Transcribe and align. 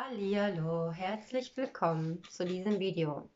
Hallihallo, 0.00 0.92
herzlich 0.92 1.56
willkommen 1.56 2.22
zu 2.30 2.44
diesem 2.44 2.78
Video. 2.78 3.28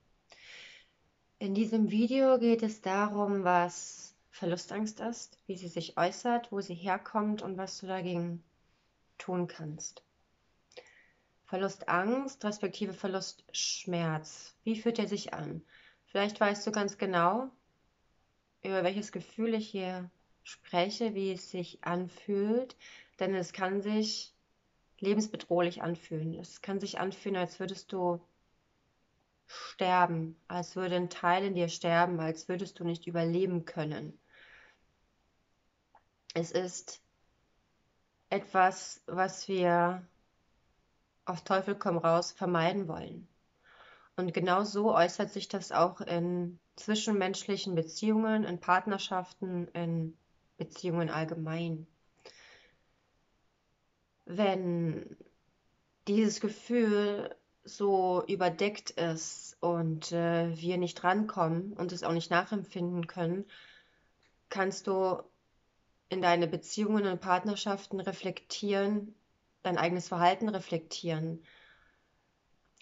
In 1.40 1.54
diesem 1.54 1.90
Video 1.90 2.38
geht 2.38 2.62
es 2.62 2.80
darum, 2.80 3.42
was 3.42 4.14
Verlustangst 4.30 5.00
ist, 5.00 5.40
wie 5.48 5.56
sie 5.56 5.66
sich 5.66 5.98
äußert, 5.98 6.52
wo 6.52 6.60
sie 6.60 6.76
herkommt 6.76 7.42
und 7.42 7.58
was 7.58 7.80
du 7.80 7.88
dagegen 7.88 8.44
tun 9.18 9.48
kannst. 9.48 10.04
Verlustangst 11.46 12.44
respektive 12.44 12.92
Verlustschmerz, 12.92 14.54
wie 14.62 14.80
fühlt 14.80 15.00
er 15.00 15.08
sich 15.08 15.34
an? 15.34 15.64
Vielleicht 16.06 16.38
weißt 16.38 16.64
du 16.64 16.70
ganz 16.70 16.96
genau, 16.96 17.50
über 18.62 18.84
welches 18.84 19.10
Gefühl 19.10 19.54
ich 19.54 19.68
hier 19.68 20.08
spreche, 20.44 21.12
wie 21.16 21.32
es 21.32 21.50
sich 21.50 21.82
anfühlt, 21.82 22.76
denn 23.18 23.34
es 23.34 23.52
kann 23.52 23.82
sich 23.82 24.32
lebensbedrohlich 25.02 25.82
anfühlen. 25.82 26.34
Es 26.34 26.62
kann 26.62 26.80
sich 26.80 26.98
anfühlen, 26.98 27.36
als 27.36 27.60
würdest 27.60 27.92
du 27.92 28.20
sterben, 29.46 30.40
als 30.48 30.76
würde 30.76 30.96
ein 30.96 31.10
Teil 31.10 31.44
in 31.44 31.54
dir 31.54 31.68
sterben, 31.68 32.20
als 32.20 32.48
würdest 32.48 32.78
du 32.78 32.84
nicht 32.84 33.06
überleben 33.06 33.64
können. 33.64 34.18
Es 36.34 36.52
ist 36.52 37.02
etwas, 38.30 39.02
was 39.06 39.48
wir 39.48 40.06
auf 41.26 41.42
Teufel 41.42 41.74
komm 41.74 41.98
raus 41.98 42.32
vermeiden 42.32 42.88
wollen. 42.88 43.28
Und 44.16 44.32
genau 44.32 44.64
so 44.64 44.94
äußert 44.94 45.30
sich 45.30 45.48
das 45.48 45.72
auch 45.72 46.00
in 46.00 46.58
zwischenmenschlichen 46.76 47.74
Beziehungen, 47.74 48.44
in 48.44 48.60
Partnerschaften, 48.60 49.68
in 49.68 50.16
Beziehungen 50.56 51.10
allgemein 51.10 51.86
wenn 54.36 55.16
dieses 56.08 56.40
Gefühl 56.40 57.34
so 57.64 58.24
überdeckt 58.26 58.90
ist 58.90 59.56
und 59.60 60.12
äh, 60.12 60.56
wir 60.56 60.78
nicht 60.78 61.02
rankommen 61.04 61.74
und 61.74 61.92
es 61.92 62.02
auch 62.02 62.12
nicht 62.12 62.30
nachempfinden 62.30 63.06
können, 63.06 63.44
kannst 64.48 64.86
du 64.86 65.22
in 66.08 66.20
deine 66.20 66.46
Beziehungen 66.46 67.06
und 67.06 67.20
Partnerschaften 67.20 68.00
reflektieren, 68.00 69.14
dein 69.62 69.78
eigenes 69.78 70.08
Verhalten 70.08 70.48
reflektieren. 70.48 71.42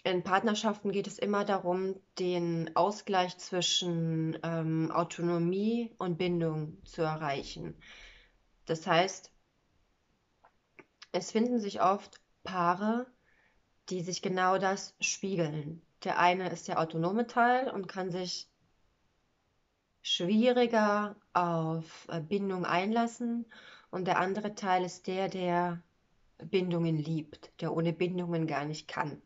In 0.03 0.23
Partnerschaften 0.23 0.91
geht 0.91 1.05
es 1.05 1.19
immer 1.19 1.45
darum, 1.45 1.95
den 2.17 2.75
Ausgleich 2.75 3.37
zwischen 3.37 4.37
ähm, 4.41 4.91
Autonomie 4.91 5.93
und 5.99 6.17
Bindung 6.17 6.83
zu 6.83 7.03
erreichen. 7.03 7.75
Das 8.65 8.87
heißt, 8.87 9.31
es 11.11 11.31
finden 11.31 11.59
sich 11.59 11.81
oft 11.81 12.21
Paare, 12.43 13.05
die 13.89 14.01
sich 14.01 14.21
genau 14.21 14.57
das 14.57 14.95
spiegeln. 14.99 15.81
Der 16.03 16.19
eine 16.19 16.49
ist 16.49 16.67
der 16.67 16.79
autonome 16.79 17.27
Teil 17.27 17.69
und 17.69 17.87
kann 17.87 18.11
sich 18.11 18.49
schwieriger 20.01 21.15
auf 21.33 22.07
äh, 22.09 22.21
Bindung 22.21 22.65
einlassen 22.65 23.45
und 23.91 24.05
der 24.05 24.17
andere 24.17 24.55
Teil 24.55 24.83
ist 24.83 25.07
der, 25.07 25.27
der 25.29 25.81
Bindungen 26.39 26.97
liebt, 26.97 27.51
der 27.61 27.75
ohne 27.75 27.93
Bindungen 27.93 28.47
gar 28.47 28.65
nicht 28.65 28.87
kann. 28.87 29.21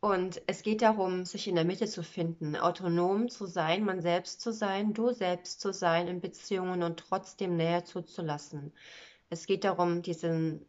Und 0.00 0.42
es 0.46 0.62
geht 0.62 0.82
darum, 0.82 1.24
sich 1.24 1.48
in 1.48 1.56
der 1.56 1.64
Mitte 1.64 1.86
zu 1.86 2.04
finden, 2.04 2.54
autonom 2.54 3.28
zu 3.28 3.46
sein, 3.46 3.84
man 3.84 4.00
selbst 4.00 4.40
zu 4.40 4.52
sein, 4.52 4.94
du 4.94 5.12
selbst 5.12 5.60
zu 5.60 5.72
sein 5.72 6.06
in 6.06 6.20
Beziehungen 6.20 6.84
und 6.84 7.00
trotzdem 7.00 7.56
Nähe 7.56 7.82
zuzulassen. 7.82 8.72
Es 9.30 9.46
geht 9.46 9.64
darum, 9.64 10.02
diesen, 10.02 10.64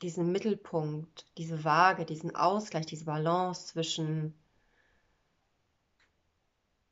diesen 0.00 0.32
Mittelpunkt, 0.32 1.26
diese 1.36 1.64
Waage, 1.64 2.04
diesen 2.04 2.34
Ausgleich, 2.34 2.86
diese 2.86 3.04
Balance 3.04 3.66
zwischen 3.66 4.34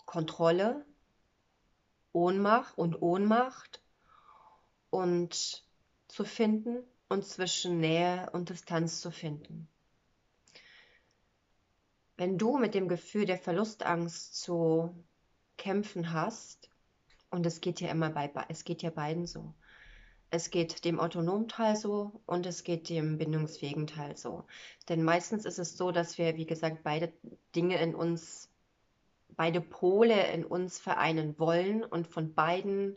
Kontrolle, 0.04 0.84
Ohnmacht 2.12 2.76
und 2.76 3.00
Ohnmacht 3.00 3.82
und 4.90 5.64
zu 6.08 6.24
finden 6.24 6.84
und 7.08 7.24
zwischen 7.24 7.78
Nähe 7.78 8.28
und 8.32 8.50
Distanz 8.50 9.00
zu 9.00 9.10
finden. 9.10 9.68
Wenn 12.18 12.36
du 12.36 12.58
mit 12.58 12.74
dem 12.74 12.88
Gefühl 12.88 13.24
der 13.24 13.38
Verlustangst 13.38 14.36
zu 14.36 14.94
kämpfen 15.56 16.12
hast, 16.12 16.68
und 17.30 17.46
es 17.46 17.62
geht 17.62 17.80
ja 17.80 17.90
immer 17.90 18.10
bei, 18.10 18.30
es 18.48 18.64
geht 18.64 18.82
ja 18.82 18.90
beiden 18.90 19.26
so, 19.26 19.54
es 20.32 20.50
geht 20.50 20.84
dem 20.86 20.98
autonomen 20.98 21.46
Teil 21.46 21.76
so 21.76 22.22
und 22.24 22.46
es 22.46 22.64
geht 22.64 22.88
dem 22.88 23.18
bindungsfähigen 23.18 23.86
Teil 23.86 24.16
so. 24.16 24.46
Denn 24.88 25.04
meistens 25.04 25.44
ist 25.44 25.58
es 25.58 25.76
so, 25.76 25.92
dass 25.92 26.16
wir, 26.16 26.38
wie 26.38 26.46
gesagt, 26.46 26.82
beide 26.82 27.12
Dinge 27.54 27.78
in 27.82 27.94
uns, 27.94 28.48
beide 29.36 29.60
Pole 29.60 30.32
in 30.32 30.46
uns 30.46 30.78
vereinen 30.78 31.38
wollen 31.38 31.84
und 31.84 32.08
von 32.08 32.32
beiden 32.32 32.96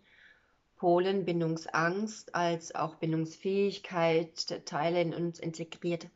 Polen 0.78 1.26
Bindungsangst 1.26 2.34
als 2.34 2.74
auch 2.74 2.96
Bindungsfähigkeit 2.96 4.66
Teile 4.66 5.02
in 5.02 5.14
uns 5.14 5.40
integriert 5.40 6.08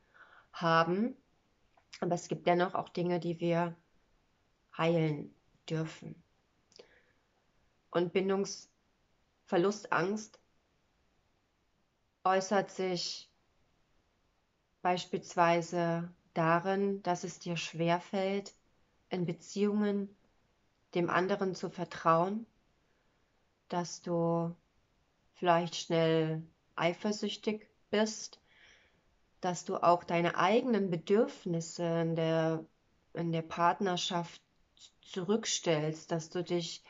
haben. 0.54 1.18
Aber 2.00 2.16
es 2.16 2.30
gibt 2.30 2.48
dennoch 2.48 2.76
auch 2.76 2.88
Dinge, 2.88 3.20
die 3.20 3.42
wir 3.42 3.76
heilen 4.78 5.36
dürfen. 5.70 6.16
Und 7.92 8.14
Bindungsverlustangst 8.14 10.39
äußert 12.24 12.72
sich 12.72 13.30
beispielsweise 14.82 16.10
darin, 16.34 17.02
dass 17.04 17.24
es 17.24 17.40
dir 17.40 17.58
schwerfällt, 17.58 18.54
in 19.10 19.26
Beziehungen 19.26 20.16
dem 20.96 21.10
anderen 21.10 21.56
zu 21.56 21.70
vertrauen, 21.70 22.46
dass 23.68 24.02
du 24.02 24.56
vielleicht 25.34 25.76
schnell 25.76 26.44
eifersüchtig 26.76 27.68
bist, 27.90 28.40
dass 29.42 29.66
du 29.66 29.78
auch 29.78 30.04
deine 30.04 30.38
eigenen 30.38 30.90
Bedürfnisse 30.90 31.84
in 32.02 32.16
der, 32.16 32.66
in 33.14 33.32
der 33.32 33.42
Partnerschaft 33.42 34.42
zurückstellst, 35.02 36.12
dass 36.12 36.30
du 36.30 36.44
dich 36.44 36.84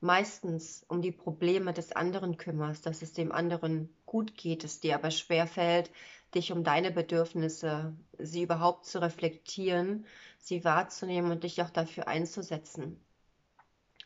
meistens 0.00 0.84
um 0.88 1.00
die 1.00 1.12
Probleme 1.12 1.72
des 1.72 1.92
anderen 1.92 2.36
kümmerst, 2.36 2.86
dass 2.86 3.02
es 3.02 3.12
dem 3.12 3.32
anderen 3.32 3.94
gut 4.14 4.36
geht, 4.36 4.62
es 4.62 4.78
dir 4.78 4.94
aber 4.94 5.10
schwerfällt, 5.10 5.90
dich 6.36 6.52
um 6.52 6.62
deine 6.62 6.92
Bedürfnisse, 6.92 7.96
sie 8.16 8.44
überhaupt 8.44 8.86
zu 8.86 9.02
reflektieren, 9.02 10.06
sie 10.38 10.64
wahrzunehmen 10.64 11.32
und 11.32 11.42
dich 11.42 11.60
auch 11.60 11.70
dafür 11.70 12.06
einzusetzen. 12.06 13.04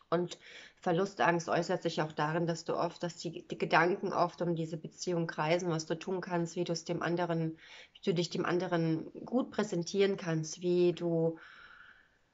Und 0.08 0.38
Verlustangst 0.76 1.50
äußert 1.50 1.82
sich 1.82 2.00
auch 2.00 2.12
darin, 2.12 2.46
dass 2.46 2.64
du 2.64 2.74
oft, 2.74 3.02
dass 3.02 3.18
die, 3.18 3.46
die, 3.46 3.58
Gedanken 3.58 4.14
oft 4.14 4.40
um 4.40 4.54
diese 4.54 4.78
Beziehung 4.78 5.26
kreisen, 5.26 5.68
was 5.68 5.84
du 5.84 5.94
tun 5.94 6.22
kannst, 6.22 6.56
wie 6.56 6.64
du 6.64 6.72
es 6.72 6.86
dem 6.86 7.02
anderen, 7.02 7.58
wie 7.92 8.00
du 8.02 8.14
dich 8.14 8.30
dem 8.30 8.46
anderen 8.46 9.12
gut 9.26 9.50
präsentieren 9.50 10.16
kannst, 10.16 10.62
wie 10.62 10.94
du 10.94 11.38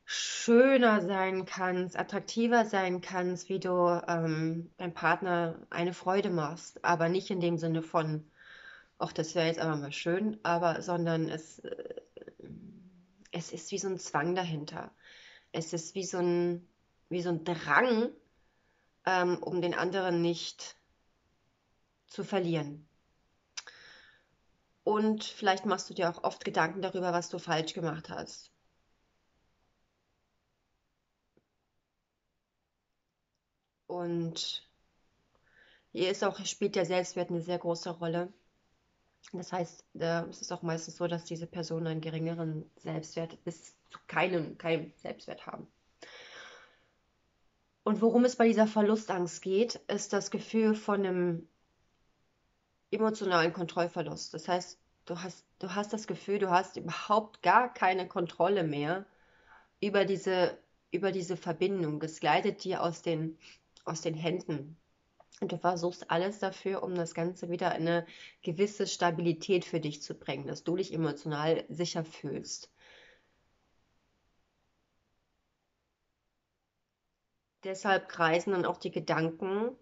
schöner 0.05 1.01
sein 1.01 1.47
kannst, 1.47 1.99
attraktiver 1.99 2.67
sein 2.67 3.01
kannst, 3.01 3.49
wie 3.49 3.61
du 3.61 4.03
ähm, 4.07 4.71
deinem 4.77 4.95
Partner 4.95 5.59
eine 5.71 5.95
Freude 5.95 6.31
machst, 6.31 6.85
aber 6.85 7.09
nicht 7.09 7.31
in 7.31 7.41
dem 7.41 7.59
Sinne 7.59 7.83
von, 7.83 8.31
ach, 8.99 9.13
das 9.13 9.35
wäre 9.35 9.47
jetzt 9.47 9.61
aber 9.61 9.77
mal 9.77 9.93
schön, 9.93 10.39
aber 10.43 10.83
sondern 10.83 11.29
es, 11.29 11.61
äh, 11.61 11.95
es 13.33 13.53
ist 13.53 13.71
wie 13.73 13.79
so 13.79 13.89
ein 13.89 13.99
Zwang 13.99 14.35
dahinter. 14.35 14.91
Es 15.53 15.73
ist 15.73 15.95
wie 15.95 16.05
so 16.05 16.19
ein, 16.19 16.69
wie 17.09 17.23
so 17.23 17.31
ein 17.31 17.45
Drang, 17.45 18.11
ähm, 19.07 19.39
um 19.43 19.63
den 19.63 19.75
anderen 19.75 20.21
nicht 20.23 20.77
zu 22.07 22.25
verlieren. 22.25 22.87
Und 24.85 25.25
vielleicht 25.25 25.65
machst 25.65 25.89
du 25.89 25.95
dir 25.95 26.11
auch 26.11 26.25
oft 26.25 26.45
Gedanken 26.45 26.83
darüber, 26.83 27.13
was 27.13 27.31
du 27.31 27.39
falsch 27.39 27.73
gemacht 27.73 28.11
hast. 28.11 28.54
Und 33.95 34.69
hier 35.93 36.11
ist 36.11 36.25
auch, 36.25 36.45
spielt 36.45 36.75
der 36.75 36.85
Selbstwert 36.85 37.31
eine 37.31 37.41
sehr 37.41 37.59
große 37.59 37.91
Rolle. 37.91 38.33
Das 39.33 39.53
heißt, 39.53 39.85
es 39.95 40.41
ist 40.41 40.53
auch 40.53 40.63
meistens 40.63 40.97
so, 40.97 41.07
dass 41.07 41.25
diese 41.25 41.47
Personen 41.47 41.87
einen 41.87 42.01
geringeren 42.01 42.69
Selbstwert 42.77 43.43
bis 43.45 43.77
zu 43.91 44.01
keinem, 44.09 44.59
keinem 44.59 44.93
Selbstwert 44.97 45.47
haben. 45.47 45.69
Und 47.85 48.03
worum 48.03 48.25
es 48.25 48.35
bei 48.35 48.49
dieser 48.49 48.67
Verlustangst 48.67 49.41
geht, 49.43 49.77
ist 49.87 50.13
das 50.13 50.33
Gefühl 50.33 50.75
von 50.75 51.07
einem 51.07 51.49
emotionalen 52.91 53.53
Kontrollverlust. 53.53 54.35
Das 54.35 54.49
heißt, 54.49 54.77
du 55.05 55.23
hast, 55.23 55.47
du 55.61 55.73
hast 55.73 55.93
das 55.93 56.09
Gefühl, 56.09 56.41
du 56.41 56.51
hast 56.51 56.77
überhaupt 56.77 57.43
gar 57.43 57.73
keine 57.73 58.09
Kontrolle 58.09 58.65
mehr 58.65 59.07
über 59.81 60.05
diese, 60.05 60.59
über 60.91 61.13
diese 61.13 61.37
Verbindung. 61.37 62.03
Es 62.03 62.19
gleitet 62.19 62.65
dir 62.65 62.83
aus 62.83 63.01
den 63.01 63.39
aus 63.85 64.01
den 64.01 64.15
Händen. 64.15 64.77
Und 65.41 65.53
du 65.53 65.59
versuchst 65.59 66.11
alles 66.11 66.39
dafür, 66.39 66.83
um 66.83 66.95
das 66.95 67.15
Ganze 67.15 67.51
wieder 67.51 67.75
in 67.75 67.89
eine 67.89 68.07
gewisse 68.43 68.87
Stabilität 68.87 69.65
für 69.65 69.81
dich 69.81 70.01
zu 70.03 70.15
bringen, 70.15 70.47
dass 70.47 70.65
du 70.65 70.77
dich 70.77 70.93
emotional 70.93 71.65
sicher 71.69 72.05
fühlst. 72.05 72.71
Deshalb 77.65 78.09
kreisen 78.09 78.53
dann 78.53 78.67
auch 78.67 78.77
die 78.77 78.91
Gedanken 78.91 79.77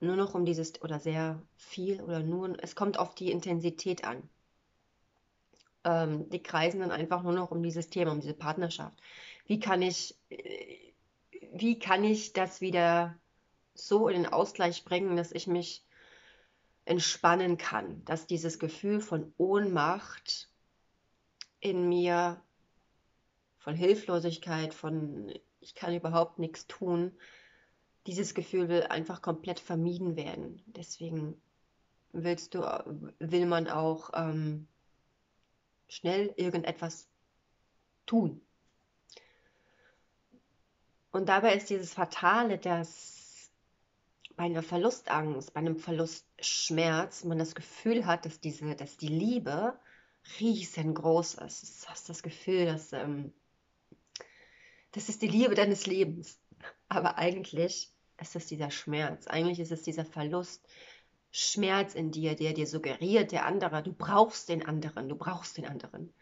nur 0.00 0.16
noch 0.16 0.34
um 0.34 0.44
dieses 0.44 0.82
oder 0.82 0.98
sehr 0.98 1.40
viel 1.56 2.00
oder 2.02 2.20
nur, 2.20 2.56
es 2.62 2.74
kommt 2.74 2.98
auf 2.98 3.14
die 3.14 3.30
Intensität 3.30 4.04
an. 4.04 4.28
Ähm, 5.84 6.28
die 6.30 6.42
kreisen 6.42 6.80
dann 6.80 6.90
einfach 6.90 7.22
nur 7.22 7.32
noch 7.32 7.50
um 7.52 7.62
dieses 7.62 7.88
Thema, 7.88 8.12
um 8.12 8.20
diese 8.20 8.34
Partnerschaft. 8.34 9.00
Wie 9.46 9.60
kann 9.60 9.80
ich, 9.82 10.16
äh, 10.28 10.81
wie 11.52 11.78
kann 11.78 12.04
ich 12.04 12.32
das 12.32 12.60
wieder 12.60 13.18
so 13.74 14.08
in 14.08 14.22
den 14.22 14.32
Ausgleich 14.32 14.84
bringen, 14.84 15.16
dass 15.16 15.32
ich 15.32 15.46
mich 15.46 15.84
entspannen 16.84 17.58
kann, 17.58 18.04
dass 18.04 18.26
dieses 18.26 18.58
Gefühl 18.58 19.00
von 19.00 19.32
Ohnmacht 19.36 20.50
in 21.60 21.88
mir, 21.88 22.42
von 23.58 23.74
Hilflosigkeit, 23.74 24.74
von 24.74 25.32
ich 25.60 25.74
kann 25.74 25.94
überhaupt 25.94 26.38
nichts 26.38 26.66
tun, 26.66 27.12
dieses 28.06 28.34
Gefühl 28.34 28.68
will 28.68 28.82
einfach 28.82 29.22
komplett 29.22 29.60
vermieden 29.60 30.16
werden. 30.16 30.60
Deswegen 30.66 31.40
willst 32.12 32.54
du, 32.54 32.62
will 33.20 33.46
man 33.46 33.68
auch 33.68 34.10
ähm, 34.14 34.66
schnell 35.88 36.34
irgendetwas 36.36 37.08
tun. 38.06 38.40
Und 41.12 41.28
dabei 41.28 41.54
ist 41.54 41.70
dieses 41.70 41.92
Fatale, 41.94 42.58
dass 42.58 43.50
bei 44.36 44.44
einer 44.44 44.62
Verlustangst, 44.62 45.52
bei 45.52 45.60
einem 45.60 45.76
Verlustschmerz 45.76 47.24
man 47.24 47.38
das 47.38 47.54
Gefühl 47.54 48.06
hat, 48.06 48.24
dass, 48.24 48.40
diese, 48.40 48.74
dass 48.74 48.96
die 48.96 49.08
Liebe 49.08 49.78
riesengroß 50.40 51.34
ist. 51.34 51.84
Du 51.84 51.88
hast 51.88 52.08
das 52.08 52.22
Gefühl, 52.22 52.66
dass 52.66 52.92
ähm, 52.92 53.32
das 54.92 55.08
ist 55.08 55.22
die 55.22 55.28
Liebe 55.28 55.54
deines 55.54 55.86
Lebens. 55.86 56.40
Aber 56.88 57.18
eigentlich 57.18 57.92
ist 58.18 58.36
es 58.36 58.46
dieser 58.46 58.70
Schmerz. 58.70 59.26
Eigentlich 59.26 59.60
ist 59.60 59.72
es 59.72 59.82
dieser 59.82 60.04
Verlust. 60.04 60.66
Schmerz 61.30 61.94
in 61.94 62.10
dir, 62.10 62.36
der 62.36 62.52
dir 62.52 62.66
suggeriert, 62.66 63.32
der 63.32 63.46
andere, 63.46 63.82
du 63.82 63.92
brauchst 63.92 64.50
den 64.50 64.66
anderen, 64.66 65.08
du 65.08 65.16
brauchst 65.16 65.56
den 65.56 65.66
anderen. 65.66 66.12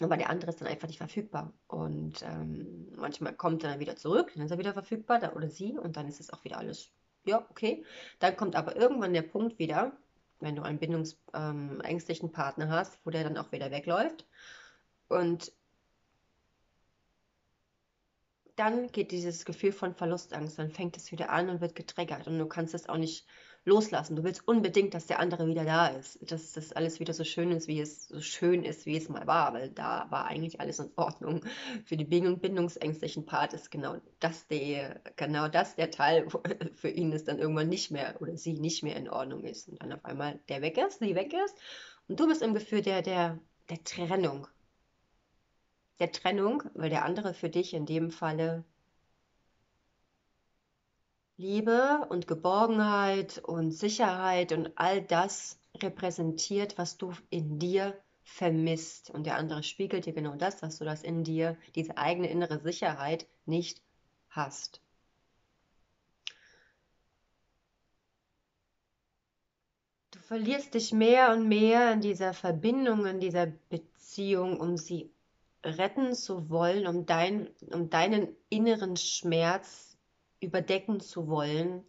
Aber 0.00 0.16
der 0.16 0.30
andere 0.30 0.50
ist 0.50 0.60
dann 0.60 0.68
einfach 0.68 0.88
nicht 0.88 0.98
verfügbar. 0.98 1.52
Und 1.68 2.22
ähm, 2.22 2.88
manchmal 2.96 3.34
kommt 3.34 3.62
er 3.62 3.70
dann 3.70 3.80
wieder 3.80 3.96
zurück, 3.96 4.32
dann 4.34 4.44
ist 4.44 4.50
er 4.50 4.58
wieder 4.58 4.72
verfügbar, 4.72 5.20
da, 5.20 5.32
oder 5.34 5.48
sie, 5.48 5.78
und 5.78 5.96
dann 5.96 6.08
ist 6.08 6.20
es 6.20 6.32
auch 6.32 6.42
wieder 6.44 6.58
alles, 6.58 6.90
ja, 7.24 7.46
okay. 7.50 7.84
Dann 8.18 8.36
kommt 8.36 8.56
aber 8.56 8.76
irgendwann 8.76 9.14
der 9.14 9.22
Punkt 9.22 9.58
wieder, 9.58 9.92
wenn 10.40 10.56
du 10.56 10.62
einen 10.62 10.78
bindungsängstlichen 10.78 12.28
ähm, 12.28 12.32
Partner 12.32 12.68
hast, 12.68 12.98
wo 13.04 13.10
der 13.10 13.24
dann 13.24 13.38
auch 13.38 13.52
wieder 13.52 13.70
wegläuft. 13.70 14.26
Und 15.08 15.52
dann 18.56 18.88
geht 18.88 19.10
dieses 19.10 19.44
Gefühl 19.44 19.72
von 19.72 19.94
Verlustangst, 19.94 20.58
dann 20.58 20.70
fängt 20.70 20.96
es 20.96 21.10
wieder 21.12 21.30
an 21.30 21.48
und 21.48 21.60
wird 21.60 21.74
getriggert 21.74 22.26
und 22.26 22.38
du 22.38 22.46
kannst 22.46 22.74
es 22.74 22.88
auch 22.88 22.96
nicht 22.96 23.26
loslassen. 23.64 24.16
Du 24.16 24.24
willst 24.24 24.46
unbedingt, 24.46 24.94
dass 24.94 25.06
der 25.06 25.18
andere 25.18 25.46
wieder 25.46 25.64
da 25.64 25.88
ist, 25.88 26.18
dass 26.30 26.52
das 26.52 26.72
alles 26.72 27.00
wieder 27.00 27.14
so 27.14 27.24
schön 27.24 27.50
ist, 27.50 27.66
wie 27.66 27.80
es 27.80 28.08
so 28.08 28.20
schön 28.20 28.62
ist, 28.62 28.86
wie 28.86 28.96
es 28.96 29.08
mal 29.08 29.26
war, 29.26 29.54
weil 29.54 29.70
da 29.70 30.06
war 30.10 30.26
eigentlich 30.26 30.60
alles 30.60 30.78
in 30.78 30.90
Ordnung. 30.96 31.40
Für 31.84 31.96
die 31.96 32.04
bindungsängstlichen 32.04 33.24
Part 33.24 33.54
ist 33.54 33.70
genau 33.70 33.96
das 34.20 34.46
der, 34.46 35.00
genau 35.16 35.48
das 35.48 35.76
der 35.76 35.90
Teil, 35.90 36.26
wo 36.32 36.42
für 36.74 36.90
ihn 36.90 37.12
es 37.12 37.24
dann 37.24 37.38
irgendwann 37.38 37.68
nicht 37.68 37.90
mehr 37.90 38.20
oder 38.20 38.36
sie 38.36 38.54
nicht 38.54 38.82
mehr 38.82 38.96
in 38.96 39.08
Ordnung 39.08 39.44
ist 39.44 39.68
und 39.68 39.82
dann 39.82 39.92
auf 39.92 40.04
einmal 40.04 40.40
der 40.48 40.60
weg 40.60 40.78
ist, 40.78 40.98
sie 40.98 41.14
weg 41.14 41.32
ist 41.32 41.56
und 42.08 42.20
du 42.20 42.28
bist 42.28 42.42
im 42.42 42.54
Gefühl 42.54 42.82
der, 42.82 43.02
der, 43.02 43.38
der 43.70 43.82
Trennung 43.82 44.46
der 45.98 46.12
Trennung, 46.12 46.62
weil 46.74 46.90
der 46.90 47.04
andere 47.04 47.34
für 47.34 47.50
dich 47.50 47.74
in 47.74 47.86
dem 47.86 48.10
Falle 48.10 48.64
Liebe 51.36 52.06
und 52.10 52.28
Geborgenheit 52.28 53.38
und 53.38 53.72
Sicherheit 53.72 54.52
und 54.52 54.70
all 54.76 55.02
das 55.02 55.58
repräsentiert, 55.82 56.78
was 56.78 56.96
du 56.96 57.12
in 57.28 57.58
dir 57.58 58.00
vermisst. 58.22 59.10
Und 59.10 59.26
der 59.26 59.36
andere 59.36 59.62
spiegelt 59.62 60.06
dir 60.06 60.12
genau 60.12 60.36
das, 60.36 60.62
was 60.62 60.78
du 60.78 60.84
das 60.84 61.02
in 61.02 61.24
dir, 61.24 61.56
diese 61.74 61.98
eigene 61.98 62.30
innere 62.30 62.60
Sicherheit 62.60 63.26
nicht 63.46 63.82
hast. 64.30 64.80
Du 70.12 70.20
verlierst 70.20 70.74
dich 70.74 70.92
mehr 70.92 71.32
und 71.32 71.48
mehr 71.48 71.92
in 71.92 72.00
dieser 72.00 72.32
Verbindung, 72.32 73.06
in 73.06 73.18
dieser 73.18 73.46
Beziehung, 73.46 74.60
um 74.60 74.76
sie 74.76 75.10
retten 75.64 76.14
zu 76.14 76.50
wollen, 76.50 76.86
um, 76.86 77.06
dein, 77.06 77.48
um 77.72 77.90
deinen 77.90 78.36
inneren 78.50 78.96
Schmerz 78.96 79.96
überdecken 80.40 81.00
zu 81.00 81.26
wollen. 81.26 81.84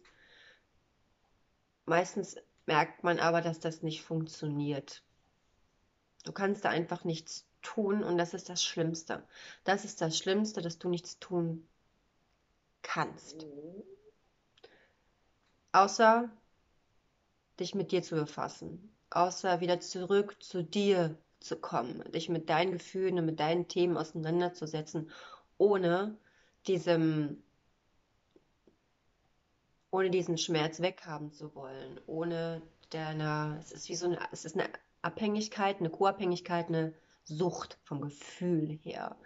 Meistens 1.84 2.36
merkt 2.66 3.04
man 3.04 3.18
aber, 3.18 3.42
dass 3.42 3.60
das 3.60 3.82
nicht 3.82 4.02
funktioniert. 4.02 5.02
Du 6.24 6.32
kannst 6.32 6.64
da 6.64 6.70
einfach 6.70 7.04
nichts 7.04 7.46
tun 7.62 8.02
und 8.02 8.18
das 8.18 8.34
ist 8.34 8.48
das 8.48 8.64
Schlimmste. 8.64 9.22
Das 9.64 9.84
ist 9.84 10.00
das 10.00 10.16
Schlimmste, 10.18 10.62
dass 10.62 10.78
du 10.78 10.88
nichts 10.88 11.18
tun 11.18 11.68
kannst. 12.82 13.46
Außer 15.72 16.30
dich 17.60 17.74
mit 17.74 17.92
dir 17.92 18.02
zu 18.02 18.16
befassen. 18.16 18.96
Außer 19.10 19.60
wieder 19.60 19.80
zurück 19.80 20.42
zu 20.42 20.64
dir 20.64 21.16
zu 21.40 21.56
kommen, 21.56 22.02
dich 22.12 22.28
mit 22.28 22.48
deinen 22.48 22.72
Gefühlen 22.72 23.18
und 23.18 23.26
mit 23.26 23.40
deinen 23.40 23.68
Themen 23.68 23.96
auseinanderzusetzen, 23.96 25.10
ohne 25.58 26.16
diesem 26.66 27.42
ohne 29.90 30.10
diesen 30.10 30.36
Schmerz 30.36 30.80
weghaben 30.80 31.32
zu 31.32 31.54
wollen, 31.54 32.00
ohne 32.06 32.60
deiner, 32.90 33.56
es 33.60 33.72
ist 33.72 33.88
wie 33.88 33.94
so 33.94 34.06
eine, 34.06 34.18
es 34.30 34.44
ist 34.44 34.54
eine 34.54 34.68
Abhängigkeit, 35.00 35.78
eine 35.80 35.90
Co-Abhängigkeit, 35.90 36.68
eine 36.68 36.92
Sucht 37.24 37.78
vom 37.82 38.00
Gefühl 38.00 38.68
her. 38.82 39.16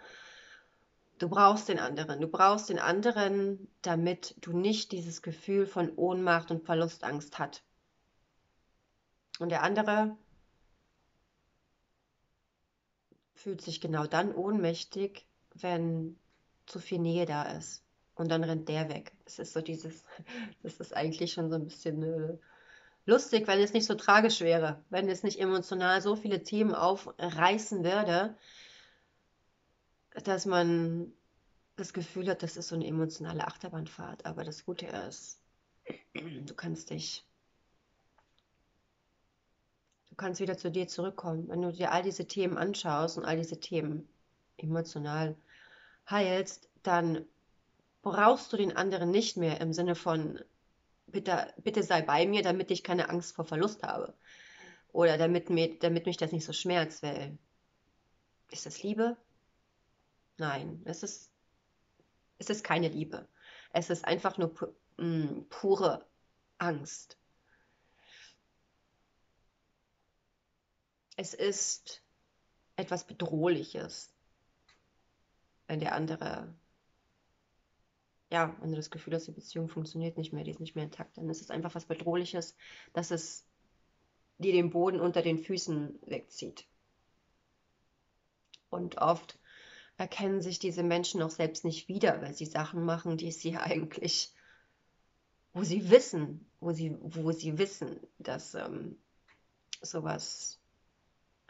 Du 1.19 1.29
brauchst 1.29 1.67
den 1.69 1.77
anderen, 1.77 2.21
du 2.21 2.27
brauchst 2.27 2.69
den 2.69 2.79
anderen, 2.79 3.67
damit 3.81 4.35
du 4.41 4.57
nicht 4.57 4.91
dieses 4.91 5.21
Gefühl 5.21 5.67
von 5.67 5.91
Ohnmacht 5.95 6.49
und 6.51 6.65
Verlustangst 6.65 7.37
hast. 7.37 7.63
Und 9.39 9.49
der 9.49 9.63
andere 9.63 10.17
fühlt 13.41 13.61
sich 13.61 13.81
genau 13.81 14.05
dann 14.05 14.33
ohnmächtig, 14.33 15.25
wenn 15.55 16.17
zu 16.65 16.79
viel 16.79 16.99
Nähe 16.99 17.25
da 17.25 17.43
ist. 17.43 17.83
Und 18.15 18.29
dann 18.29 18.43
rennt 18.43 18.69
der 18.69 18.89
weg. 18.89 19.13
Es 19.25 19.39
ist 19.39 19.53
so 19.53 19.61
dieses, 19.61 20.03
das 20.63 20.79
ist 20.79 20.95
eigentlich 20.95 21.33
schon 21.33 21.49
so 21.49 21.55
ein 21.55 21.65
bisschen 21.65 22.03
äh, 22.03 22.37
lustig, 23.05 23.47
wenn 23.47 23.59
es 23.59 23.73
nicht 23.73 23.85
so 23.85 23.95
tragisch 23.95 24.41
wäre, 24.41 24.83
wenn 24.89 25.09
es 25.09 25.23
nicht 25.23 25.39
emotional 25.39 26.01
so 26.01 26.15
viele 26.15 26.43
Themen 26.43 26.75
aufreißen 26.75 27.83
würde, 27.83 28.35
dass 30.23 30.45
man 30.45 31.11
das 31.77 31.93
Gefühl 31.93 32.29
hat, 32.29 32.43
das 32.43 32.57
ist 32.57 32.67
so 32.67 32.75
eine 32.75 32.85
emotionale 32.85 33.47
Achterbahnfahrt. 33.47 34.25
Aber 34.25 34.43
das 34.43 34.65
Gute 34.65 34.85
ist, 34.85 35.41
du 36.13 36.53
kannst 36.53 36.91
dich 36.91 37.25
kannst 40.21 40.39
wieder 40.39 40.57
zu 40.57 40.71
dir 40.71 40.87
zurückkommen. 40.87 41.49
Wenn 41.49 41.63
du 41.63 41.71
dir 41.73 41.91
all 41.91 42.03
diese 42.03 42.27
Themen 42.27 42.57
anschaust 42.57 43.17
und 43.17 43.25
all 43.25 43.37
diese 43.37 43.59
Themen 43.59 44.07
emotional 44.57 45.35
heilst, 46.09 46.69
dann 46.83 47.25
brauchst 48.03 48.53
du 48.53 48.57
den 48.57 48.77
anderen 48.77 49.09
nicht 49.09 49.35
mehr 49.35 49.59
im 49.61 49.73
Sinne 49.73 49.95
von, 49.95 50.39
bitte, 51.07 51.53
bitte 51.57 51.81
sei 51.81 52.03
bei 52.03 52.27
mir, 52.27 52.43
damit 52.43 52.69
ich 52.69 52.83
keine 52.83 53.09
Angst 53.09 53.35
vor 53.35 53.45
Verlust 53.45 53.81
habe. 53.83 54.13
Oder 54.91 55.17
damit, 55.17 55.49
mir, 55.49 55.79
damit 55.79 56.05
mich 56.05 56.17
das 56.17 56.31
nicht 56.31 56.45
so 56.45 56.53
schmerzt, 56.53 57.01
weil 57.01 57.37
ist 58.51 58.65
das 58.65 58.83
Liebe? 58.83 59.17
Nein, 60.37 60.81
es 60.85 61.01
ist, 61.01 61.31
es 62.37 62.49
ist 62.49 62.63
keine 62.63 62.89
Liebe. 62.89 63.27
Es 63.73 63.89
ist 63.89 64.05
einfach 64.05 64.37
nur 64.37 64.53
pu 64.53 64.67
mh, 64.97 65.05
mm, 65.05 65.45
pure 65.49 66.05
Angst. 66.59 67.17
Es 71.21 71.35
ist 71.35 72.01
etwas 72.75 73.05
Bedrohliches, 73.05 74.11
wenn 75.67 75.79
der 75.79 75.93
andere, 75.93 76.51
ja, 78.31 78.55
wenn 78.59 78.71
du 78.71 78.75
das 78.75 78.89
Gefühl 78.89 79.13
hast, 79.13 79.27
die 79.27 79.31
Beziehung 79.31 79.69
funktioniert 79.69 80.17
nicht 80.17 80.33
mehr, 80.33 80.43
die 80.43 80.49
ist 80.49 80.59
nicht 80.59 80.75
mehr 80.75 80.85
intakt, 80.85 81.17
dann 81.17 81.29
ist 81.29 81.41
es 81.41 81.51
einfach 81.51 81.75
was 81.75 81.85
Bedrohliches, 81.85 82.55
dass 82.93 83.11
es 83.11 83.45
dir 84.39 84.51
den 84.51 84.71
Boden 84.71 84.99
unter 84.99 85.21
den 85.21 85.37
Füßen 85.37 85.99
wegzieht. 86.07 86.65
Und 88.71 88.97
oft 88.97 89.37
erkennen 89.97 90.41
sich 90.41 90.57
diese 90.57 90.81
Menschen 90.81 91.21
auch 91.21 91.29
selbst 91.29 91.65
nicht 91.65 91.87
wieder, 91.87 92.19
weil 92.23 92.33
sie 92.33 92.47
Sachen 92.47 92.83
machen, 92.83 93.17
die 93.17 93.31
sie 93.31 93.57
eigentlich 93.57 94.33
wo 95.53 95.63
sie 95.63 95.91
wissen, 95.91 96.49
wo 96.61 96.71
sie, 96.71 96.97
wo 97.01 97.31
sie 97.31 97.57
wissen, 97.57 97.99
dass 98.19 98.55
ähm, 98.55 98.97
sowas 99.81 100.60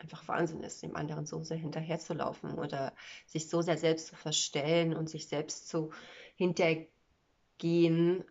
einfach 0.01 0.27
Wahnsinn 0.27 0.63
ist, 0.63 0.81
dem 0.81 0.96
anderen 0.96 1.25
so 1.25 1.43
sehr 1.43 1.58
hinterherzulaufen 1.58 2.55
oder 2.55 2.93
sich 3.25 3.50
so 3.50 3.62
sehr 3.62 3.77
selbst 3.77 4.08
zu 4.08 4.15
verstellen 4.15 4.96
und 4.96 5.10
sich 5.10 5.27
selbst 5.27 5.70
zu 5.70 5.91
hintergehen 6.36 6.88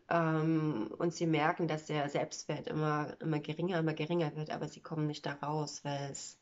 ähm, 0.08 0.90
und 0.98 1.14
sie 1.14 1.26
merken, 1.26 1.68
dass 1.68 1.86
der 1.86 2.08
Selbstwert 2.08 2.66
immer, 2.66 3.16
immer 3.20 3.38
geringer, 3.38 3.78
immer 3.78 3.94
geringer 3.94 4.34
wird, 4.36 4.50
aber 4.50 4.68
sie 4.68 4.80
kommen 4.80 5.06
nicht 5.06 5.26
da 5.26 5.34
raus, 5.34 5.84
weil 5.84 6.10
es 6.10 6.38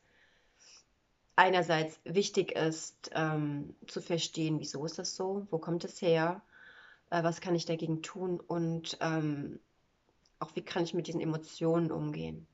einerseits 1.35 1.99
wichtig 2.03 2.51
ist, 2.51 3.11
ähm, 3.13 3.75
zu 3.87 4.01
verstehen, 4.01 4.59
wieso 4.59 4.83
ist 4.85 4.99
das 4.99 5.15
so, 5.15 5.47
wo 5.51 5.57
kommt 5.57 5.85
es 5.85 6.01
her, 6.01 6.41
äh, 7.11 7.23
was 7.23 7.39
kann 7.39 7.55
ich 7.55 7.65
dagegen 7.65 8.01
tun 8.01 8.39
und 8.39 8.97
ähm, 8.99 9.59
auch 10.39 10.55
wie 10.55 10.61
kann 10.61 10.83
ich 10.83 10.93
mit 10.93 11.07
diesen 11.07 11.21
Emotionen 11.21 11.91
umgehen. 11.91 12.47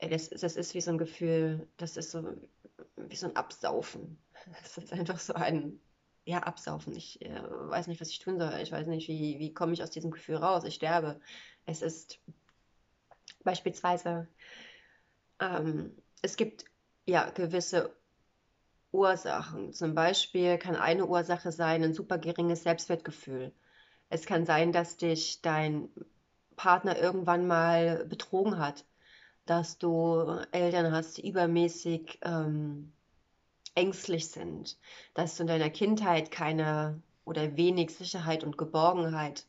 Das, 0.00 0.28
das 0.28 0.56
ist 0.56 0.74
wie 0.74 0.80
so 0.80 0.90
ein 0.90 0.98
Gefühl, 0.98 1.68
das 1.76 1.96
ist 1.96 2.10
so 2.10 2.36
wie 2.96 3.16
so 3.16 3.26
ein 3.26 3.36
Absaufen. 3.36 4.18
Das 4.62 4.76
ist 4.76 4.92
einfach 4.92 5.18
so 5.18 5.32
ein, 5.32 5.80
ja, 6.26 6.40
Absaufen. 6.40 6.94
Ich 6.94 7.22
äh, 7.22 7.42
weiß 7.42 7.86
nicht, 7.86 8.00
was 8.00 8.10
ich 8.10 8.18
tun 8.18 8.38
soll. 8.38 8.52
Ich 8.62 8.72
weiß 8.72 8.86
nicht, 8.88 9.08
wie, 9.08 9.38
wie 9.38 9.54
komme 9.54 9.72
ich 9.72 9.82
aus 9.82 9.90
diesem 9.90 10.10
Gefühl 10.10 10.36
raus. 10.36 10.64
Ich 10.64 10.74
sterbe. 10.74 11.18
Es 11.64 11.80
ist 11.80 12.18
beispielsweise, 13.42 14.28
ähm, 15.40 15.96
es 16.22 16.36
gibt 16.36 16.64
ja 17.06 17.30
gewisse 17.30 17.94
Ursachen. 18.92 19.72
Zum 19.72 19.94
Beispiel 19.94 20.58
kann 20.58 20.76
eine 20.76 21.06
Ursache 21.06 21.52
sein 21.52 21.82
ein 21.82 21.94
super 21.94 22.18
geringes 22.18 22.62
Selbstwertgefühl. 22.62 23.52
Es 24.08 24.26
kann 24.26 24.46
sein, 24.46 24.72
dass 24.72 24.96
dich 24.96 25.42
dein 25.42 25.88
Partner 26.56 26.96
irgendwann 26.98 27.46
mal 27.46 28.04
betrogen 28.06 28.58
hat, 28.58 28.84
dass 29.46 29.78
du 29.78 30.40
Eltern 30.52 30.92
hast, 30.92 31.18
die 31.18 31.28
übermäßig 31.28 32.18
ähm, 32.22 32.92
ängstlich 33.74 34.28
sind, 34.28 34.78
dass 35.14 35.36
du 35.36 35.42
in 35.42 35.48
deiner 35.48 35.70
Kindheit 35.70 36.30
keine 36.30 37.02
oder 37.24 37.56
wenig 37.56 37.94
Sicherheit 37.94 38.44
und 38.44 38.58
Geborgenheit 38.58 39.46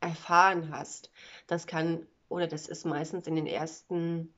erfahren 0.00 0.70
hast. 0.70 1.10
Das 1.46 1.66
kann 1.66 2.06
oder 2.28 2.46
das 2.46 2.68
ist 2.68 2.84
meistens 2.84 3.26
in 3.26 3.36
den 3.36 3.46
ersten 3.46 4.32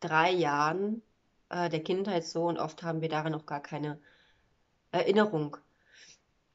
drei 0.00 0.30
Jahren 0.30 1.02
äh, 1.50 1.68
der 1.68 1.82
Kindheit 1.82 2.24
so 2.24 2.46
und 2.46 2.58
oft 2.58 2.82
haben 2.82 3.00
wir 3.00 3.08
daran 3.08 3.32
noch 3.32 3.46
gar 3.46 3.60
keine 3.60 3.98
Erinnerung. 4.92 5.56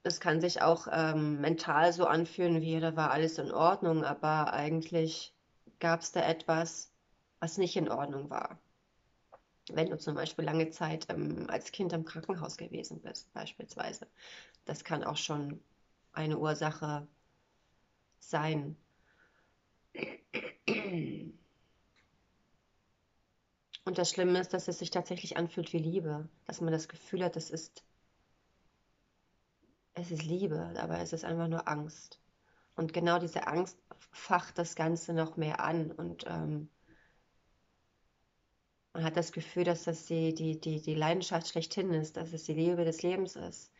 Es 0.03 0.19
kann 0.19 0.41
sich 0.41 0.61
auch 0.61 0.87
ähm, 0.91 1.41
mental 1.41 1.93
so 1.93 2.05
anfühlen, 2.05 2.61
wie 2.61 2.79
da 2.79 2.95
war 2.95 3.11
alles 3.11 3.37
in 3.37 3.51
Ordnung, 3.51 4.03
aber 4.03 4.53
eigentlich 4.53 5.33
gab 5.79 6.01
es 6.01 6.11
da 6.11 6.21
etwas, 6.21 6.91
was 7.39 7.57
nicht 7.57 7.75
in 7.75 7.89
Ordnung 7.89 8.29
war. 8.29 8.59
Wenn 9.71 9.89
du 9.89 9.97
zum 9.97 10.15
Beispiel 10.15 10.45
lange 10.45 10.69
Zeit 10.71 11.07
ähm, 11.09 11.45
als 11.49 11.71
Kind 11.71 11.93
im 11.93 12.05
Krankenhaus 12.05 12.57
gewesen 12.57 13.01
bist, 13.01 13.31
beispielsweise. 13.33 14.07
Das 14.65 14.83
kann 14.83 15.03
auch 15.03 15.17
schon 15.17 15.61
eine 16.11 16.37
Ursache 16.37 17.07
sein. 18.19 18.75
Und 23.85 23.97
das 23.97 24.09
Schlimme 24.11 24.39
ist, 24.39 24.53
dass 24.53 24.67
es 24.67 24.79
sich 24.79 24.91
tatsächlich 24.91 25.37
anfühlt 25.37 25.73
wie 25.73 25.79
Liebe, 25.79 26.27
dass 26.45 26.61
man 26.61 26.71
das 26.71 26.87
Gefühl 26.87 27.23
hat, 27.23 27.35
es 27.35 27.49
ist, 27.49 27.83
es 29.93 30.11
ist 30.11 30.23
Liebe, 30.23 30.73
aber 30.77 30.99
es 30.99 31.13
ist 31.13 31.25
einfach 31.25 31.47
nur 31.47 31.67
Angst. 31.67 32.19
Und 32.75 32.93
genau 32.93 33.19
diese 33.19 33.47
Angst 33.47 33.77
facht 34.11 34.57
das 34.57 34.75
Ganze 34.75 35.13
noch 35.13 35.37
mehr 35.37 35.59
an 35.63 35.91
und 35.91 36.25
ähm, 36.27 36.69
man 38.99 39.05
hat 39.05 39.15
das 39.15 39.31
Gefühl, 39.31 39.63
dass 39.63 39.85
das 39.85 40.07
die, 40.07 40.33
die, 40.33 40.59
die, 40.59 40.81
die 40.81 40.93
Leidenschaft 40.93 41.47
schlechthin 41.47 41.93
ist, 41.93 42.17
dass 42.17 42.33
es 42.33 42.43
die 42.43 42.53
Liebe 42.53 42.83
des 42.83 43.01
Lebens 43.01 43.37
ist. 43.37 43.71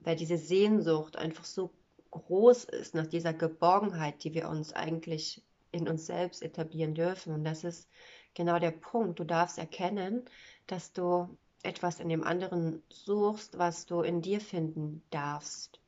Weil 0.00 0.14
diese 0.14 0.36
Sehnsucht 0.36 1.16
einfach 1.16 1.46
so 1.46 1.70
groß 2.10 2.64
ist 2.64 2.94
nach 2.94 3.06
dieser 3.06 3.32
Geborgenheit, 3.32 4.24
die 4.24 4.34
wir 4.34 4.46
uns 4.50 4.74
eigentlich 4.74 5.42
in 5.72 5.88
uns 5.88 6.04
selbst 6.04 6.42
etablieren 6.42 6.94
dürfen. 6.94 7.32
Und 7.32 7.44
das 7.44 7.64
ist 7.64 7.88
genau 8.34 8.58
der 8.58 8.72
Punkt. 8.72 9.18
Du 9.18 9.24
darfst 9.24 9.56
erkennen, 9.56 10.26
dass 10.66 10.92
du 10.92 11.34
etwas 11.62 11.98
in 11.98 12.10
dem 12.10 12.22
anderen 12.22 12.82
suchst, 12.90 13.56
was 13.56 13.86
du 13.86 14.02
in 14.02 14.20
dir 14.20 14.42
finden 14.42 15.02
darfst. 15.08 15.79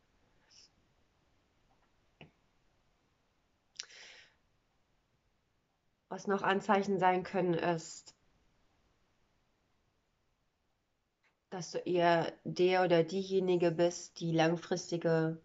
Was 6.13 6.27
noch 6.27 6.43
Anzeichen 6.43 6.99
sein 6.99 7.23
können, 7.23 7.55
ist, 7.55 8.15
dass 11.49 11.71
du 11.71 11.79
eher 11.79 12.31
der 12.45 12.85
oder 12.85 13.03
diejenige 13.03 13.71
bist, 13.71 14.21
die 14.21 14.31
langfristige, 14.31 15.41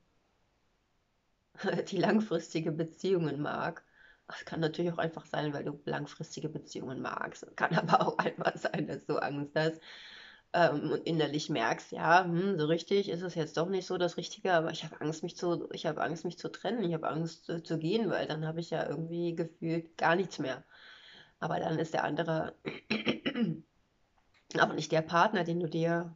die 1.88 1.96
langfristige 1.96 2.74
Beziehungen 2.74 3.42
mag. 3.42 3.86
Das 4.28 4.44
kann 4.44 4.60
natürlich 4.60 4.92
auch 4.92 4.98
einfach 4.98 5.26
sein, 5.26 5.54
weil 5.54 5.64
du 5.64 5.80
langfristige 5.86 6.50
Beziehungen 6.50 7.02
magst. 7.02 7.48
Kann 7.56 7.74
aber 7.74 8.06
auch 8.06 8.18
einfach 8.18 8.58
sein, 8.58 8.88
dass 8.88 9.06
du 9.06 9.20
Angst 9.20 9.56
hast 9.56 9.80
ähm, 10.54 11.00
innerlich 11.06 11.50
merkst, 11.50 11.92
ja, 11.92 12.24
hm, 12.24 12.60
so 12.60 12.66
richtig 12.68 13.10
ist 13.10 13.22
es 13.22 13.36
jetzt 13.36 13.58
doch 13.58 13.70
nicht 13.70 13.86
so 13.88 13.98
das 13.98 14.18
Richtige, 14.18 14.54
aber 14.54 14.72
ich 14.72 14.84
habe 14.84 15.00
Angst, 15.02 15.24
mich 15.24 15.38
zu, 15.38 15.70
ich 15.72 15.86
habe 15.86 16.02
Angst, 16.02 16.26
mich 16.26 16.38
zu 16.38 16.50
trennen, 16.50 16.84
ich 16.84 16.94
habe 16.94 17.10
Angst 17.10 17.50
äh, 17.50 17.64
zu 17.64 17.78
gehen, 17.78 18.10
weil 18.10 18.28
dann 18.28 18.46
habe 18.46 18.60
ich 18.60 18.70
ja 18.70 18.88
irgendwie 18.88 19.36
gefühlt 19.36 19.98
gar 19.98 20.16
nichts 20.16 20.40
mehr. 20.40 20.64
Aber 21.40 21.60
dann 21.60 21.80
ist 21.80 21.94
der 21.94 22.04
andere 22.04 22.56
aber 24.60 24.74
nicht 24.74 24.92
der 24.92 25.02
Partner, 25.02 25.44
den 25.44 25.60
du 25.60 25.68
dir 25.68 26.16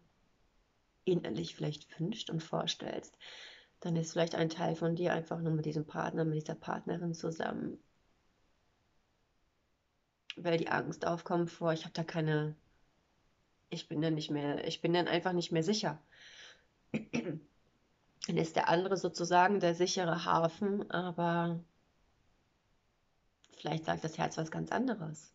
innerlich 1.06 1.56
vielleicht 1.56 2.00
wünscht 2.00 2.30
und 2.30 2.42
vorstellst. 2.42 3.18
Dann 3.82 3.96
ist 3.96 4.14
vielleicht 4.14 4.36
ein 4.36 4.50
Teil 4.50 4.76
von 4.76 4.96
dir 4.96 5.14
einfach 5.14 5.40
nur 5.42 5.54
mit 5.54 5.66
diesem 5.66 5.86
Partner, 5.86 6.26
mit 6.26 6.36
dieser 6.36 6.56
Partnerin 6.56 7.14
zusammen 7.14 7.80
weil 10.36 10.58
die 10.58 10.70
Angst 10.70 11.06
aufkommt 11.06 11.50
vor, 11.50 11.74
ich 11.74 11.84
habe 11.84 11.94
da 11.94 12.04
keine, 12.04 12.56
ich 13.72 13.88
bin 13.88 14.02
dann 14.02 14.14
nicht 14.14 14.30
mehr, 14.30 14.68
ich 14.68 14.82
bin 14.82 14.94
dann 14.94 15.08
einfach 15.08 15.34
nicht 15.34 15.52
mehr 15.52 15.64
sicher. 15.64 16.00
Dann 16.92 18.38
ist 18.38 18.56
der 18.56 18.70
andere 18.70 18.98
sozusagen 18.98 19.60
der 19.60 19.74
sichere 19.74 20.26
Hafen, 20.26 20.92
aber 20.92 21.60
vielleicht 23.58 23.86
sagt 23.86 24.04
das 24.04 24.20
Herz 24.20 24.38
was 24.38 24.52
ganz 24.52 24.72
anderes. 24.72 25.34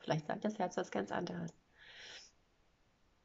Vielleicht 0.00 0.26
sagt 0.26 0.44
das 0.44 0.58
Herz 0.58 0.76
was 0.76 0.90
ganz 0.90 1.10
anderes. 1.10 1.50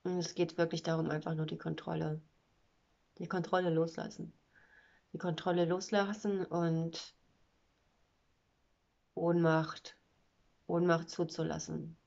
Und 0.03 0.17
es 0.19 0.35
geht 0.35 0.57
wirklich 0.57 0.83
darum, 0.83 1.09
einfach 1.09 1.35
nur 1.35 1.45
die 1.45 1.57
Kontrolle, 1.57 2.21
die 3.17 3.27
Kontrolle 3.27 3.69
loslassen. 3.69 4.31
Die 5.11 5.17
Kontrolle 5.17 5.65
loslassen 5.65 6.45
und 6.45 7.13
Ohnmacht 9.15 9.97
Ohnmacht 10.67 11.09
zuzulassen. 11.09 11.97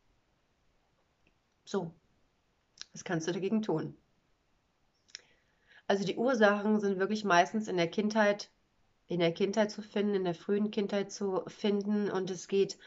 So, 1.65 1.93
was 2.97 3.05
kannst 3.05 3.29
du 3.29 3.33
dagegen 3.33 3.61
tun? 3.61 3.95
Also 5.87 6.07
die 6.07 6.17
Ursachen 6.17 6.81
sind 6.81 6.99
wirklich 6.99 7.25
meistens 7.25 7.69
in 7.69 7.76
der 7.76 7.91
Kindheit, 7.91 8.50
in 9.07 9.21
der 9.21 9.35
Kindheit 9.35 9.71
zu 9.71 9.83
finden, 9.83 10.15
in 10.15 10.25
der 10.25 10.35
frühen 10.35 10.71
Kindheit 10.71 11.12
zu 11.12 11.43
finden 11.47 12.11
und 12.11 12.31
es 12.31 12.49
geht 12.49 12.79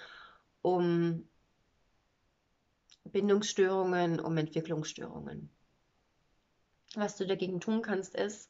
um 0.64 1.30
Bindungsstörungen, 3.04 4.20
um 4.20 4.36
Entwicklungsstörungen. 4.36 5.52
Was 6.96 7.16
du 7.16 7.28
dagegen 7.28 7.60
tun 7.60 7.84
kannst, 7.84 8.16
ist, 8.16 8.50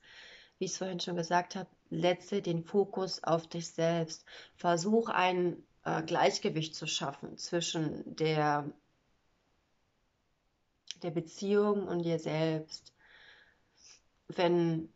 wie 0.60 0.66
ich 0.66 0.72
es 0.72 0.78
vorhin 0.78 1.02
schon 1.02 1.18
gesagt 1.18 1.58
habe, 1.58 1.70
setze 1.90 2.42
den 2.42 2.64
Fokus 2.64 3.22
auf 3.22 3.48
dich 3.48 3.68
selbst. 3.68 4.24
Versuch 4.56 5.10
ein 5.10 5.62
äh, 5.84 6.04
Gleichgewicht 6.04 6.74
zu 6.74 6.88
schaffen 6.88 7.38
zwischen 7.38 8.16
der, 8.16 8.72
der 11.04 11.12
Beziehung 11.12 11.88
und 11.88 12.04
dir 12.04 12.20
selbst. 12.20 12.94
Wenn, 14.28 14.94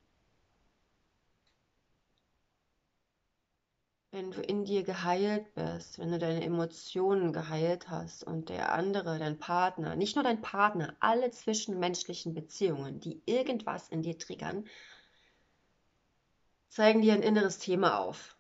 wenn 4.11 4.31
du 4.31 4.41
in 4.41 4.63
dir 4.63 4.83
geheilt 4.83 5.53
bist, 5.55 5.97
wenn 5.99 6.11
du 6.11 6.19
deine 6.19 6.43
Emotionen 6.43 7.33
geheilt 7.33 7.89
hast 7.89 8.23
und 8.23 8.49
der 8.49 8.71
andere, 8.73 9.17
dein 9.19 9.39
Partner, 9.39 9.95
nicht 9.95 10.15
nur 10.15 10.23
dein 10.23 10.41
Partner, 10.41 10.95
alle 10.99 11.31
zwischenmenschlichen 11.31 12.33
Beziehungen, 12.33 12.99
die 12.99 13.21
irgendwas 13.25 13.89
in 13.89 14.03
dir 14.03 14.17
triggern, 14.17 14.65
zeigen 16.69 17.01
dir 17.01 17.13
ein 17.13 17.23
inneres 17.23 17.59
Thema 17.59 17.99
auf. 17.99 18.35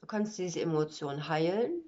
Du 0.00 0.06
kannst 0.06 0.38
diese 0.38 0.60
Emotion 0.60 1.28
heilen. 1.28 1.85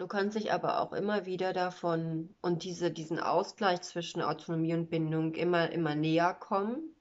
Du 0.00 0.08
kannst 0.08 0.34
dich 0.34 0.50
aber 0.50 0.80
auch 0.80 0.94
immer 0.94 1.26
wieder 1.26 1.52
davon 1.52 2.34
und 2.40 2.64
diese, 2.64 2.90
diesen 2.90 3.20
Ausgleich 3.20 3.82
zwischen 3.82 4.22
Autonomie 4.22 4.72
und 4.72 4.88
Bindung 4.88 5.34
immer, 5.34 5.70
immer 5.72 5.94
näher 5.94 6.32
kommen. 6.32 6.96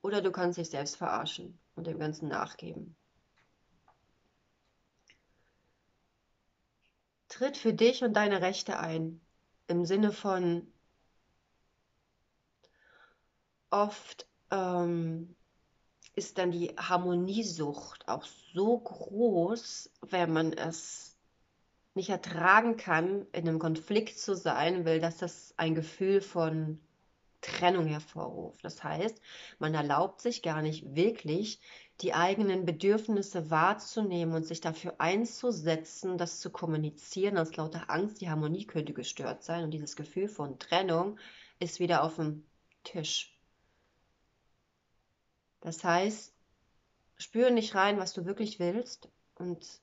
Oder 0.00 0.22
du 0.22 0.32
kannst 0.32 0.56
dich 0.56 0.70
selbst 0.70 0.96
verarschen 0.96 1.58
und 1.74 1.86
dem 1.86 1.98
Ganzen 1.98 2.28
nachgeben. 2.28 2.96
Tritt 7.28 7.58
für 7.58 7.74
dich 7.74 8.02
und 8.02 8.14
deine 8.14 8.40
Rechte 8.40 8.78
ein. 8.78 9.20
Im 9.66 9.84
Sinne 9.84 10.10
von 10.10 10.72
oft 13.68 14.26
ähm, 14.50 15.36
ist 16.14 16.38
dann 16.38 16.50
die 16.50 16.74
Harmoniesucht 16.76 18.08
auch 18.08 18.24
so 18.54 18.78
groß, 18.78 19.90
wenn 20.02 20.32
man 20.32 20.52
es 20.52 21.16
nicht 21.94 22.10
ertragen 22.10 22.76
kann, 22.76 23.26
in 23.32 23.48
einem 23.48 23.58
Konflikt 23.58 24.18
zu 24.18 24.34
sein, 24.34 24.84
will, 24.84 25.00
dass 25.00 25.18
das 25.18 25.54
ein 25.56 25.74
Gefühl 25.74 26.20
von 26.20 26.78
Trennung 27.42 27.86
hervorruft. 27.86 28.64
Das 28.64 28.82
heißt, 28.82 29.20
man 29.58 29.74
erlaubt 29.74 30.20
sich 30.20 30.42
gar 30.42 30.62
nicht 30.62 30.94
wirklich, 30.94 31.60
die 32.00 32.14
eigenen 32.14 32.64
Bedürfnisse 32.64 33.50
wahrzunehmen 33.50 34.34
und 34.34 34.46
sich 34.46 34.60
dafür 34.60 34.94
einzusetzen, 34.98 36.18
das 36.18 36.40
zu 36.40 36.50
kommunizieren. 36.50 37.36
Aus 37.36 37.56
lauter 37.56 37.90
Angst, 37.90 38.20
die 38.20 38.30
Harmonie 38.30 38.66
könnte 38.66 38.92
gestört 38.92 39.42
sein 39.42 39.64
und 39.64 39.70
dieses 39.72 39.96
Gefühl 39.96 40.28
von 40.28 40.58
Trennung 40.58 41.18
ist 41.58 41.80
wieder 41.80 42.02
auf 42.02 42.16
dem 42.16 42.44
Tisch. 42.84 43.36
Das 45.62 45.84
heißt, 45.84 46.34
spüre 47.16 47.52
nicht 47.52 47.74
rein, 47.74 47.98
was 47.98 48.12
du 48.12 48.26
wirklich 48.26 48.58
willst 48.58 49.08
und 49.36 49.80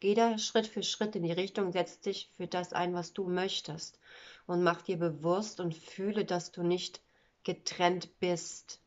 geh 0.00 0.14
da 0.14 0.38
Schritt 0.38 0.66
für 0.66 0.82
Schritt 0.82 1.16
in 1.16 1.22
die 1.22 1.32
Richtung, 1.32 1.72
setz 1.72 1.98
dich 2.00 2.30
für 2.36 2.46
das 2.46 2.74
ein, 2.74 2.94
was 2.94 3.14
du 3.14 3.26
möchtest 3.26 3.98
und 4.46 4.62
mach 4.62 4.82
dir 4.82 4.98
bewusst 4.98 5.60
und 5.60 5.74
fühle, 5.74 6.26
dass 6.26 6.52
du 6.52 6.62
nicht 6.62 7.00
getrennt 7.42 8.20
bist. 8.20 8.80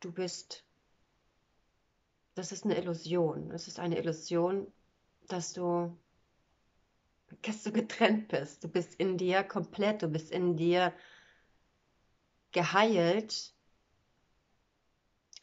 Du 0.00 0.10
bist, 0.10 0.64
das 2.34 2.50
ist 2.50 2.64
eine 2.64 2.78
Illusion. 2.78 3.50
Es 3.50 3.68
ist 3.68 3.78
eine 3.78 3.98
Illusion, 3.98 4.72
dass 5.28 5.52
du, 5.52 5.94
dass 7.42 7.62
du 7.62 7.72
getrennt 7.72 8.28
bist. 8.28 8.64
Du 8.64 8.68
bist 8.68 8.94
in 8.94 9.18
dir 9.18 9.44
komplett, 9.44 10.00
du 10.00 10.08
bist 10.08 10.30
in 10.30 10.56
dir 10.56 10.94
geheilt, 12.52 13.52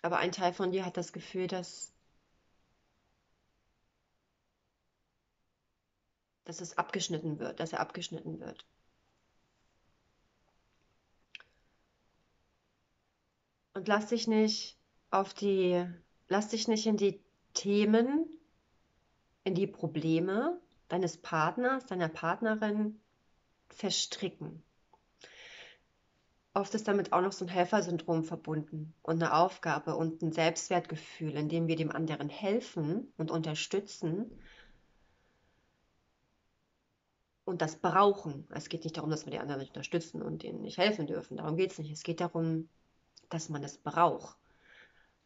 aber 0.01 0.17
ein 0.17 0.31
Teil 0.31 0.53
von 0.53 0.71
dir 0.71 0.85
hat 0.85 0.97
das 0.97 1.11
Gefühl, 1.11 1.47
dass, 1.47 1.91
dass 6.45 6.61
es 6.61 6.77
abgeschnitten 6.77 7.39
wird, 7.39 7.59
dass 7.59 7.73
er 7.73 7.79
abgeschnitten 7.81 8.39
wird. 8.39 8.65
Und 13.73 13.87
lass 13.87 14.07
dich 14.07 14.27
nicht 14.27 14.77
auf 15.11 15.33
die, 15.33 15.85
lass 16.27 16.49
dich 16.49 16.67
nicht 16.67 16.85
in 16.85 16.97
die 16.97 17.21
Themen, 17.53 18.25
in 19.43 19.55
die 19.55 19.67
Probleme 19.67 20.59
deines 20.87 21.17
Partners, 21.17 21.85
deiner 21.85 22.09
Partnerin 22.09 22.99
verstricken. 23.69 24.63
Oft 26.53 26.73
ist 26.73 26.87
damit 26.87 27.13
auch 27.13 27.21
noch 27.21 27.31
so 27.31 27.45
ein 27.45 27.49
Helfersyndrom 27.49 28.23
verbunden 28.23 28.93
und 29.03 29.21
eine 29.21 29.35
Aufgabe 29.35 29.95
und 29.95 30.21
ein 30.21 30.31
Selbstwertgefühl, 30.31 31.35
indem 31.35 31.67
wir 31.67 31.75
dem 31.75 31.91
anderen 31.91 32.27
helfen 32.27 33.13
und 33.17 33.29
unterstützen 33.29 34.31
und 37.45 37.61
das 37.61 37.75
brauchen. 37.75 38.47
Es 38.49 38.69
geht 38.69 38.83
nicht 38.83 38.97
darum, 38.97 39.11
dass 39.11 39.25
wir 39.25 39.31
die 39.31 39.39
anderen 39.39 39.59
nicht 39.59 39.71
unterstützen 39.71 40.21
und 40.23 40.43
ihnen 40.43 40.61
nicht 40.61 40.77
helfen 40.77 41.05
dürfen. 41.05 41.37
Darum 41.37 41.55
geht 41.55 41.71
es 41.71 41.79
nicht. 41.79 41.91
Es 41.91 42.03
geht 42.03 42.19
darum, 42.19 42.67
dass 43.29 43.49
man 43.49 43.63
es 43.63 43.77
braucht. 43.77 44.37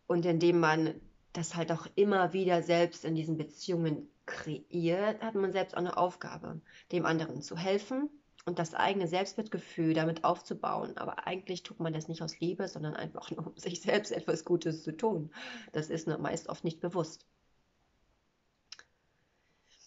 Und 0.07 0.25
indem 0.25 0.59
man 0.59 0.99
das 1.31 1.55
halt 1.55 1.71
auch 1.71 1.87
immer 1.95 2.33
wieder 2.33 2.63
selbst 2.63 3.05
in 3.05 3.15
diesen 3.15 3.37
Beziehungen 3.37 4.09
kreiert, 4.25 5.21
hat 5.21 5.35
man 5.35 5.53
selbst 5.53 5.73
auch 5.73 5.79
eine 5.79 5.97
Aufgabe, 5.97 6.61
dem 6.91 7.05
anderen 7.05 7.41
zu 7.41 7.57
helfen 7.57 8.09
und 8.45 8.59
das 8.59 8.73
eigene 8.73 9.07
Selbstwertgefühl 9.07 9.93
damit 9.93 10.23
aufzubauen. 10.23 10.97
Aber 10.97 11.27
eigentlich 11.27 11.63
tut 11.63 11.79
man 11.79 11.93
das 11.93 12.07
nicht 12.07 12.21
aus 12.21 12.39
Liebe, 12.39 12.67
sondern 12.67 12.95
einfach 12.95 13.31
nur, 13.31 13.47
um 13.47 13.57
sich 13.57 13.81
selbst 13.81 14.11
etwas 14.11 14.45
Gutes 14.45 14.83
zu 14.83 14.95
tun. 14.95 15.31
Das 15.71 15.89
ist 15.89 16.07
meist 16.07 16.49
oft 16.49 16.63
nicht 16.63 16.81
bewusst. 16.81 17.25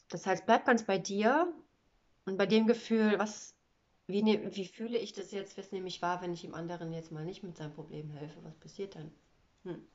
Das 0.09 0.27
heißt, 0.27 0.47
bleib 0.47 0.65
ganz 0.65 0.85
bei 0.85 0.99
dir 0.99 1.53
und 2.25 2.39
bei 2.39 2.47
dem 2.47 2.67
Gefühl, 2.67 3.19
was, 3.19 3.55
wie, 4.07 4.23
ne, 4.23 4.55
wie 4.55 4.67
fühle 4.67 4.99
ich 4.99 5.13
das 5.13 5.33
jetzt, 5.33 5.59
was 5.59 5.73
nehme 5.73 5.89
ich 5.89 6.01
wahr, 6.01 6.23
wenn 6.23 6.33
ich 6.33 6.43
dem 6.43 6.55
anderen 6.55 6.93
jetzt 6.93 7.13
mal 7.13 7.25
nicht 7.25 7.43
mit 7.43 7.57
seinem 7.57 7.75
Problem 7.75 8.11
helfe? 8.11 8.39
Was 8.43 8.55
passiert 8.55 8.95
dann? 8.95 9.11
Hm. 9.65 9.87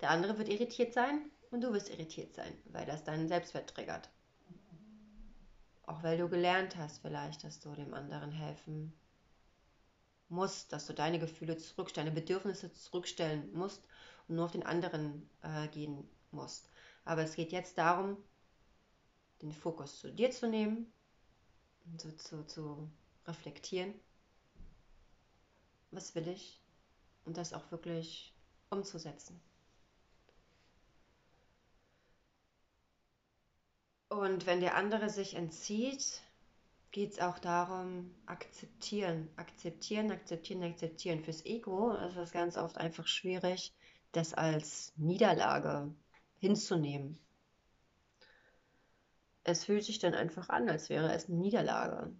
Der 0.00 0.10
andere 0.10 0.38
wird 0.38 0.48
irritiert 0.48 0.92
sein 0.92 1.30
und 1.50 1.62
du 1.62 1.72
wirst 1.72 1.88
irritiert 1.90 2.34
sein, 2.34 2.52
weil 2.66 2.86
das 2.86 3.04
deinen 3.04 3.26
Selbstwert 3.26 3.70
triggert. 3.70 4.10
Auch 5.88 6.02
weil 6.02 6.18
du 6.18 6.28
gelernt 6.28 6.76
hast 6.76 7.00
vielleicht, 7.00 7.44
dass 7.44 7.60
du 7.60 7.74
dem 7.74 7.94
anderen 7.94 8.30
helfen 8.30 8.92
musst, 10.28 10.70
dass 10.70 10.86
du 10.86 10.92
deine 10.92 11.18
Gefühle 11.18 11.56
zurückstellen, 11.56 12.08
deine 12.08 12.20
Bedürfnisse 12.20 12.70
zurückstellen 12.74 13.50
musst 13.54 13.82
und 14.28 14.36
nur 14.36 14.44
auf 14.44 14.50
den 14.50 14.66
anderen 14.66 15.30
äh, 15.40 15.66
gehen 15.68 16.06
musst. 16.30 16.68
Aber 17.06 17.22
es 17.22 17.36
geht 17.36 17.52
jetzt 17.52 17.78
darum, 17.78 18.18
den 19.40 19.50
Fokus 19.50 19.98
zu 19.98 20.12
dir 20.12 20.30
zu 20.30 20.46
nehmen 20.46 20.92
und 21.86 22.02
so 22.02 22.12
zu, 22.12 22.46
zu 22.46 22.90
reflektieren. 23.26 23.94
Was 25.90 26.14
will 26.14 26.28
ich? 26.28 26.60
Und 27.24 27.38
das 27.38 27.54
auch 27.54 27.70
wirklich 27.70 28.34
umzusetzen. 28.68 29.40
Und 34.08 34.46
wenn 34.46 34.60
der 34.60 34.76
andere 34.76 35.10
sich 35.10 35.34
entzieht, 35.34 36.22
geht 36.90 37.12
es 37.12 37.20
auch 37.20 37.38
darum, 37.38 38.14
akzeptieren, 38.26 39.28
akzeptieren, 39.36 40.10
akzeptieren, 40.10 40.62
akzeptieren. 40.62 41.22
Fürs 41.22 41.44
Ego 41.44 41.92
ist 41.92 42.16
es 42.16 42.32
ganz 42.32 42.56
oft 42.56 42.78
einfach 42.78 43.06
schwierig, 43.06 43.74
das 44.12 44.32
als 44.32 44.92
Niederlage 44.96 45.94
hinzunehmen. 46.38 47.18
Es 49.44 49.64
fühlt 49.64 49.84
sich 49.84 49.98
dann 49.98 50.14
einfach 50.14 50.48
an, 50.48 50.68
als 50.68 50.88
wäre 50.88 51.12
es 51.12 51.28
eine 51.28 51.38
Niederlage. 51.38 52.12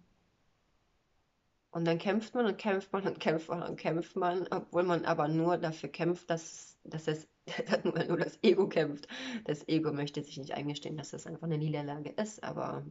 Und 1.71 1.85
dann 1.85 1.99
kämpft 1.99 2.33
man 2.33 2.47
und 2.47 2.57
kämpft 2.57 2.91
man 2.91 3.05
und 3.05 3.19
kämpft 3.19 3.47
man 3.49 3.63
und 3.63 3.75
kämpft 3.77 4.15
man, 4.15 4.47
obwohl 4.49 4.83
man 4.83 5.05
aber 5.05 5.27
nur 5.27 5.57
dafür 5.57 5.89
kämpft, 5.89 6.29
dass, 6.29 6.79
dass 6.83 7.07
es 7.07 7.27
nur, 7.83 8.03
nur 8.05 8.17
das 8.17 8.39
Ego 8.41 8.67
kämpft. 8.67 9.07
Das 9.43 9.67
Ego 9.67 9.91
möchte 9.91 10.23
sich 10.23 10.37
nicht 10.37 10.53
eingestehen, 10.53 10.97
dass 10.97 11.11
das 11.11 11.27
einfach 11.27 11.43
eine 11.43 11.59
Niederlage 11.59 12.09
ist, 12.09 12.43
aber 12.43 12.85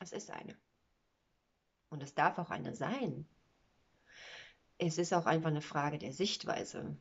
es 0.00 0.12
ist 0.12 0.30
eine. 0.30 0.56
Und 1.90 2.02
es 2.02 2.14
darf 2.14 2.38
auch 2.38 2.50
eine 2.50 2.74
sein. 2.74 3.26
Es 4.78 4.98
ist 4.98 5.12
auch 5.12 5.26
einfach 5.26 5.50
eine 5.50 5.62
Frage 5.62 5.98
der 5.98 6.12
Sichtweise. 6.12 6.96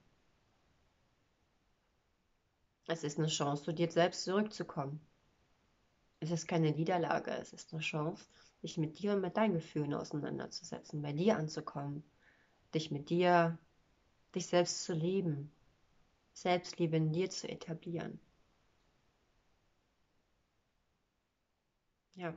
Es 2.87 3.03
ist 3.03 3.17
eine 3.17 3.27
Chance, 3.27 3.63
zu 3.63 3.73
dir 3.73 3.91
selbst 3.91 4.23
zurückzukommen. 4.23 4.99
Es 6.19 6.31
ist 6.31 6.47
keine 6.47 6.71
Niederlage, 6.71 7.31
es 7.31 7.51
ist 7.51 7.73
eine 7.73 7.81
Chance, 7.81 8.25
dich 8.65 8.77
mit 8.79 8.97
dir 8.97 9.13
und 9.13 9.21
mit 9.21 9.37
deinen 9.37 9.53
Gefühlen 9.53 9.93
auseinanderzusetzen, 9.93 11.03
bei 11.03 11.13
dir 11.13 11.37
anzukommen, 11.37 12.03
dich 12.73 12.89
mit 12.89 13.11
dir 13.11 13.59
dich 14.33 14.47
selbst 14.47 14.83
zu 14.83 14.93
lieben, 14.93 15.51
Selbstliebe 16.33 16.97
in 16.97 17.13
dir 17.13 17.29
zu 17.29 17.47
etablieren. 17.47 18.19
Ja. 22.15 22.33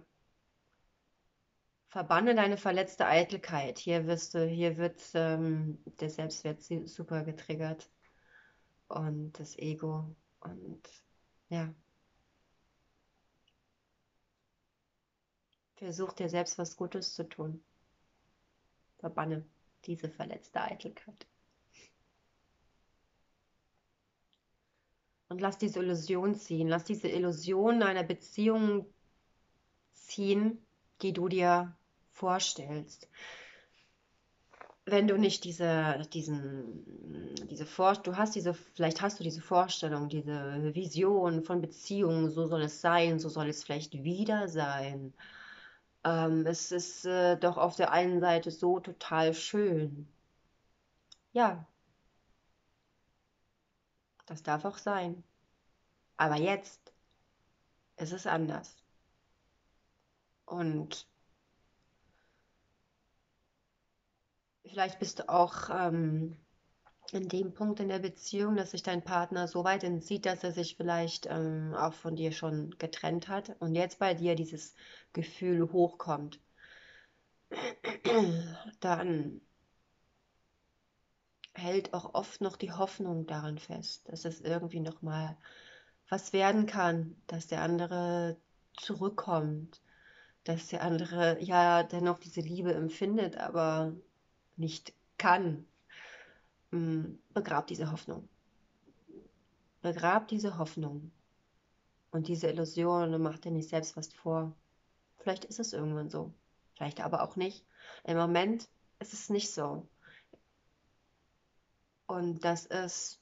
Verbanne 1.88 2.34
deine 2.34 2.58
verletzte 2.58 3.06
Eitelkeit. 3.06 3.78
Hier 3.78 4.06
wirst 4.06 4.34
du, 4.34 4.46
hier 4.46 4.76
wird 4.76 5.00
ähm, 5.14 5.78
der 5.98 6.10
Selbstwert 6.10 6.62
super 6.62 7.24
getriggert 7.24 7.90
und 8.88 9.32
das 9.40 9.56
Ego 9.56 10.14
und 10.40 10.82
ja. 11.48 11.74
Versuch 15.78 16.12
dir 16.12 16.28
selbst 16.28 16.58
was 16.58 16.76
Gutes 16.76 17.14
zu 17.14 17.28
tun. 17.28 17.62
Verbanne 18.98 19.44
diese 19.84 20.08
verletzte 20.08 20.60
Eitelkeit. 20.60 21.26
Und 25.28 25.40
lass 25.40 25.58
diese 25.58 25.80
Illusion 25.80 26.34
ziehen. 26.34 26.68
Lass 26.68 26.84
diese 26.84 27.08
Illusion 27.08 27.82
einer 27.82 28.02
Beziehung 28.02 28.86
ziehen, 29.94 30.58
die 31.02 31.12
du 31.12 31.28
dir 31.28 31.76
vorstellst. 32.10 33.08
wenn 34.90 35.06
du 35.06 35.18
nicht 35.18 35.44
diese, 35.44 36.02
diesen, 36.12 37.46
diese 37.50 37.66
Vor 37.66 37.94
du 37.94 38.16
hast 38.16 38.34
diese, 38.34 38.54
vielleicht 38.54 39.02
hast 39.02 39.20
du 39.20 39.24
diese 39.24 39.42
Vorstellung, 39.42 40.08
diese 40.08 40.74
Vision 40.74 41.42
von 41.42 41.60
Beziehungen, 41.60 42.30
so 42.30 42.46
soll 42.46 42.62
es 42.62 42.80
sein, 42.80 43.18
so 43.18 43.28
soll 43.28 43.48
es 43.48 43.64
vielleicht 43.64 43.92
wieder 44.02 44.48
sein. 44.48 45.12
Ähm, 46.04 46.46
es 46.46 46.72
ist 46.72 47.04
äh, 47.04 47.36
doch 47.36 47.56
auf 47.56 47.76
der 47.76 47.92
einen 47.92 48.20
Seite 48.20 48.50
so 48.50 48.80
total 48.80 49.34
schön. 49.34 50.08
Ja, 51.32 51.66
das 54.26 54.42
darf 54.42 54.64
auch 54.64 54.78
sein. 54.78 55.24
Aber 56.16 56.36
jetzt 56.36 56.92
ist 57.96 58.12
es 58.12 58.26
anders. 58.26 58.76
Und 60.46 61.06
vielleicht 64.64 64.98
bist 64.98 65.18
du 65.20 65.28
auch 65.28 65.70
ähm, 65.70 66.36
in 67.12 67.28
dem 67.28 67.54
Punkt 67.54 67.80
in 67.80 67.88
der 67.88 67.98
Beziehung, 68.00 68.56
dass 68.56 68.72
sich 68.72 68.82
dein 68.82 69.02
Partner 69.02 69.48
so 69.48 69.64
weit 69.64 69.84
entzieht, 69.84 70.26
dass 70.26 70.44
er 70.44 70.52
sich 70.52 70.76
vielleicht 70.76 71.26
ähm, 71.26 71.74
auch 71.74 71.94
von 71.94 72.16
dir 72.16 72.32
schon 72.32 72.76
getrennt 72.78 73.28
hat 73.28 73.56
und 73.60 73.74
jetzt 73.74 73.98
bei 73.98 74.14
dir 74.14 74.34
dieses 74.34 74.74
Gefühl 75.12 75.72
hochkommt. 75.72 76.38
Dann 78.80 79.40
hält 81.54 81.92
auch 81.94 82.14
oft 82.14 82.40
noch 82.40 82.56
die 82.56 82.72
Hoffnung 82.72 83.26
daran 83.26 83.58
fest, 83.58 84.08
dass 84.08 84.24
es 84.24 84.40
irgendwie 84.40 84.80
noch 84.80 85.02
mal 85.02 85.36
was 86.08 86.32
werden 86.32 86.66
kann, 86.66 87.16
dass 87.26 87.48
der 87.48 87.62
andere 87.62 88.36
zurückkommt, 88.76 89.80
dass 90.44 90.68
der 90.68 90.82
andere 90.82 91.42
ja 91.42 91.82
dennoch 91.82 92.18
diese 92.18 92.40
Liebe 92.40 92.72
empfindet, 92.74 93.36
aber 93.36 93.92
nicht 94.56 94.94
kann. 95.18 95.66
Mm, 96.70 97.14
begrab 97.32 97.66
diese 97.66 97.90
Hoffnung. 97.90 98.28
Begrab 99.80 100.28
diese 100.28 100.58
Hoffnung 100.58 101.12
und 102.10 102.28
diese 102.28 102.48
Illusion 102.48 103.14
und 103.14 103.22
mach 103.22 103.38
dir 103.38 103.52
nicht 103.52 103.68
selbst 103.68 103.96
was 103.96 104.12
vor. 104.12 104.54
Vielleicht 105.18 105.44
ist 105.44 105.60
es 105.60 105.72
irgendwann 105.72 106.10
so, 106.10 106.32
vielleicht 106.74 107.00
aber 107.00 107.22
auch 107.22 107.36
nicht. 107.36 107.64
Im 108.04 108.16
Moment 108.16 108.68
ist 108.98 109.12
es 109.12 109.30
nicht 109.30 109.52
so. 109.52 109.88
Und 112.06 112.44
das 112.44 112.66
ist, 112.66 113.20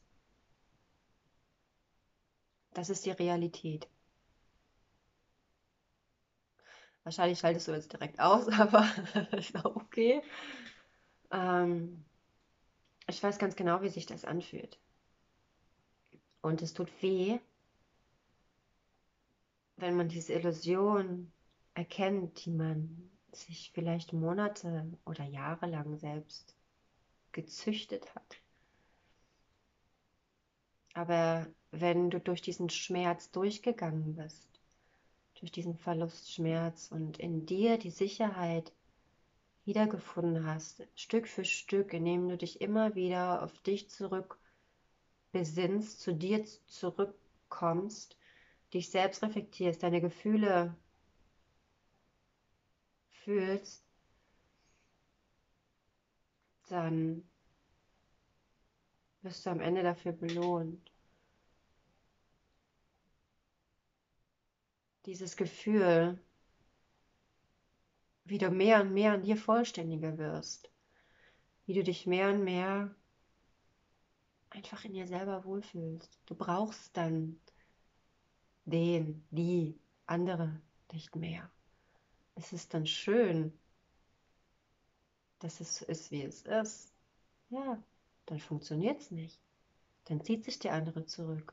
das 2.74 2.88
ist 2.90 3.04
die 3.04 3.10
Realität. 3.10 3.88
Wahrscheinlich 7.04 7.38
schaltest 7.38 7.68
du 7.68 7.72
jetzt 7.72 7.92
direkt 7.92 8.18
aus, 8.18 8.48
aber 8.58 8.84
ist 9.32 9.56
auch 9.64 9.76
okay. 9.76 10.22
Ähm, 11.30 12.04
ich 13.06 13.22
weiß 13.22 13.38
ganz 13.38 13.56
genau, 13.56 13.82
wie 13.82 13.88
sich 13.88 14.06
das 14.06 14.24
anfühlt. 14.24 14.78
Und 16.40 16.62
es 16.62 16.74
tut 16.74 16.90
weh, 17.02 17.38
wenn 19.76 19.96
man 19.96 20.08
diese 20.08 20.32
Illusion 20.32 21.32
erkennt, 21.74 22.44
die 22.44 22.50
man 22.50 23.10
sich 23.32 23.70
vielleicht 23.74 24.12
Monate 24.12 24.90
oder 25.04 25.24
Jahre 25.24 25.66
lang 25.66 25.98
selbst 25.98 26.54
gezüchtet 27.32 28.14
hat. 28.14 28.36
Aber 30.94 31.46
wenn 31.70 32.08
du 32.08 32.18
durch 32.18 32.40
diesen 32.40 32.70
Schmerz 32.70 33.30
durchgegangen 33.30 34.14
bist, 34.14 34.48
durch 35.38 35.52
diesen 35.52 35.76
Verlustschmerz 35.76 36.90
und 36.90 37.18
in 37.18 37.44
dir 37.44 37.76
die 37.76 37.90
Sicherheit 37.90 38.72
wiedergefunden 39.66 40.46
hast, 40.46 40.82
Stück 40.94 41.28
für 41.28 41.44
Stück, 41.44 41.92
indem 41.92 42.28
du 42.28 42.36
dich 42.36 42.60
immer 42.60 42.94
wieder 42.94 43.42
auf 43.42 43.58
dich 43.60 43.90
zurück 43.90 44.38
besinnst, 45.32 46.00
zu 46.00 46.14
dir 46.14 46.44
zurückkommst, 46.66 48.16
dich 48.72 48.90
selbst 48.90 49.22
reflektierst, 49.22 49.82
deine 49.82 50.00
Gefühle 50.00 50.74
fühlst, 53.10 53.84
dann 56.68 57.28
wirst 59.22 59.44
du 59.46 59.50
am 59.50 59.60
Ende 59.60 59.82
dafür 59.82 60.12
belohnt. 60.12 60.90
Dieses 65.06 65.36
Gefühl, 65.36 66.18
wie 68.26 68.38
du 68.38 68.50
mehr 68.50 68.82
und 68.82 68.92
mehr 68.92 69.12
an 69.12 69.22
dir 69.22 69.36
vollständiger 69.36 70.18
wirst, 70.18 70.70
wie 71.64 71.74
du 71.74 71.82
dich 71.82 72.06
mehr 72.06 72.30
und 72.30 72.44
mehr 72.44 72.94
einfach 74.50 74.84
in 74.84 74.94
dir 74.94 75.06
selber 75.06 75.44
wohlfühlst. 75.44 76.18
Du 76.26 76.34
brauchst 76.34 76.96
dann 76.96 77.38
den, 78.64 79.24
die, 79.30 79.78
andere 80.06 80.60
nicht 80.92 81.14
mehr. 81.16 81.50
Es 82.34 82.52
ist 82.52 82.74
dann 82.74 82.86
schön, 82.86 83.56
dass 85.38 85.60
es 85.60 85.82
ist, 85.82 86.10
wie 86.10 86.22
es 86.22 86.42
ist. 86.42 86.92
Ja, 87.50 87.82
dann 88.26 88.40
funktioniert 88.40 89.00
es 89.00 89.10
nicht. 89.10 89.40
Dann 90.04 90.22
zieht 90.24 90.44
sich 90.44 90.58
der 90.58 90.72
andere 90.72 91.06
zurück. 91.06 91.52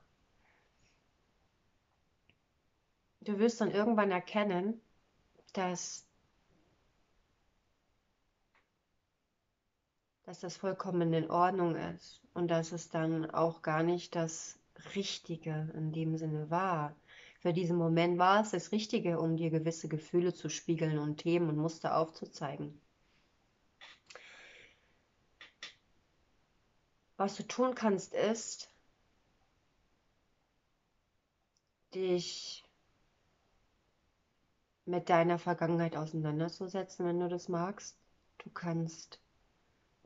Du 3.21 3.39
wirst 3.39 3.61
dann 3.61 3.71
irgendwann 3.71 4.11
erkennen, 4.11 4.81
dass 5.53 6.05
dass 10.25 10.39
das 10.39 10.57
vollkommen 10.57 11.13
in 11.13 11.29
Ordnung 11.29 11.75
ist 11.75 12.21
und 12.33 12.47
dass 12.49 12.71
es 12.71 12.89
dann 12.89 13.29
auch 13.29 13.61
gar 13.61 13.83
nicht 13.83 14.15
das 14.15 14.57
Richtige 14.95 15.71
in 15.75 15.91
dem 15.91 16.17
Sinne 16.17 16.49
war. 16.49 16.95
Für 17.41 17.53
diesen 17.53 17.77
Moment 17.77 18.17
war 18.17 18.41
es 18.41 18.51
das 18.51 18.71
Richtige, 18.71 19.19
um 19.19 19.35
dir 19.35 19.49
gewisse 19.49 19.89
Gefühle 19.89 20.33
zu 20.33 20.49
spiegeln 20.49 20.97
und 20.97 21.17
Themen 21.17 21.49
und 21.49 21.57
Muster 21.57 21.97
aufzuzeigen. 21.97 22.79
Was 27.17 27.35
du 27.35 27.43
tun 27.43 27.75
kannst, 27.75 28.13
ist, 28.13 28.69
dich 31.93 32.63
mit 34.85 35.09
deiner 35.09 35.37
Vergangenheit 35.37 35.95
auseinanderzusetzen, 35.95 37.05
wenn 37.05 37.19
du 37.19 37.29
das 37.29 37.49
magst. 37.49 37.97
Du 38.39 38.49
kannst 38.49 39.22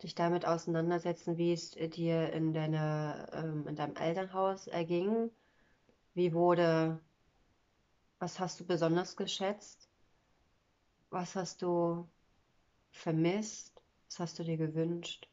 dich 0.04 0.16
damit 0.16 0.46
auseinandersetzen, 0.46 1.38
wie 1.38 1.54
es 1.54 1.72
dir 1.72 2.32
in, 2.34 2.54
deiner, 2.54 3.30
ähm, 3.34 3.68
in 3.68 3.76
deinem 3.76 3.96
Elternhaus 3.96 4.68
erging. 4.68 5.32
Wie 6.14 6.34
wurde, 6.34 7.00
was 8.20 8.40
hast 8.40 8.60
du 8.60 8.66
besonders 8.66 9.16
geschätzt? 9.16 9.90
Was 11.10 11.36
hast 11.36 11.62
du 11.62 12.08
vermisst? 12.92 13.82
Was 14.08 14.20
hast 14.20 14.40
du 14.40 14.44
dir 14.44 14.58
gewünscht? 14.58 15.28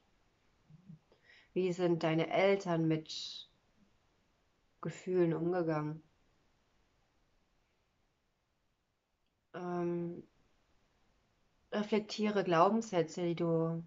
Wie 1.53 1.72
sind 1.72 2.03
deine 2.03 2.31
Eltern 2.31 2.88
mit 2.88 3.48
Gefühlen 4.81 5.35
umgegangen? 5.35 6.03
Ähm, 9.55 10.24
reflektiere 11.72 12.44
Glaubenssätze, 12.44 13.22
die 13.22 13.37
du 13.37 13.85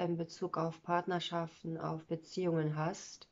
in 0.00 0.16
Bezug 0.16 0.56
auf 0.56 0.82
Partnerschaften, 0.82 1.78
auf 1.78 2.04
Beziehungen 2.06 2.76
hast 2.76 3.28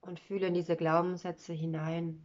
und 0.00 0.20
fühle 0.20 0.46
in 0.46 0.54
diese 0.54 0.76
Glaubenssätze 0.76 1.52
hinein. 1.52 2.22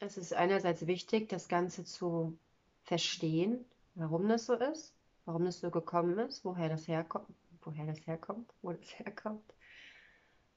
Es 0.00 0.16
ist 0.16 0.34
einerseits 0.34 0.86
wichtig, 0.86 1.28
das 1.28 1.48
Ganze 1.48 1.84
zu 1.84 2.38
verstehen, 2.82 3.64
warum 3.94 4.28
das 4.28 4.46
so 4.46 4.54
ist, 4.54 4.94
warum 5.24 5.44
das 5.44 5.60
so 5.60 5.70
gekommen 5.70 6.18
ist, 6.18 6.44
woher 6.44 6.68
das 6.68 6.86
herkommt, 6.86 7.34
woher 7.62 7.86
das 7.86 8.06
herkommt, 8.06 8.52
wo 8.62 8.72
das 8.72 8.86
herkommt. 8.98 9.54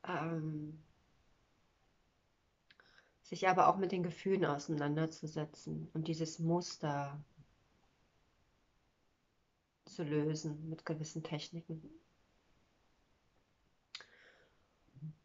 Ähm, 0.08 0.84
sich 3.26 3.48
aber 3.48 3.68
auch 3.68 3.78
mit 3.78 3.92
den 3.92 4.04
Gefühlen 4.04 4.46
auseinanderzusetzen 4.46 5.90
und 5.94 6.08
dieses 6.08 6.38
Muster 6.38 7.20
zu 9.86 10.04
lösen 10.04 10.70
mit 10.70 10.86
gewissen 10.86 11.24
Techniken. 11.24 11.82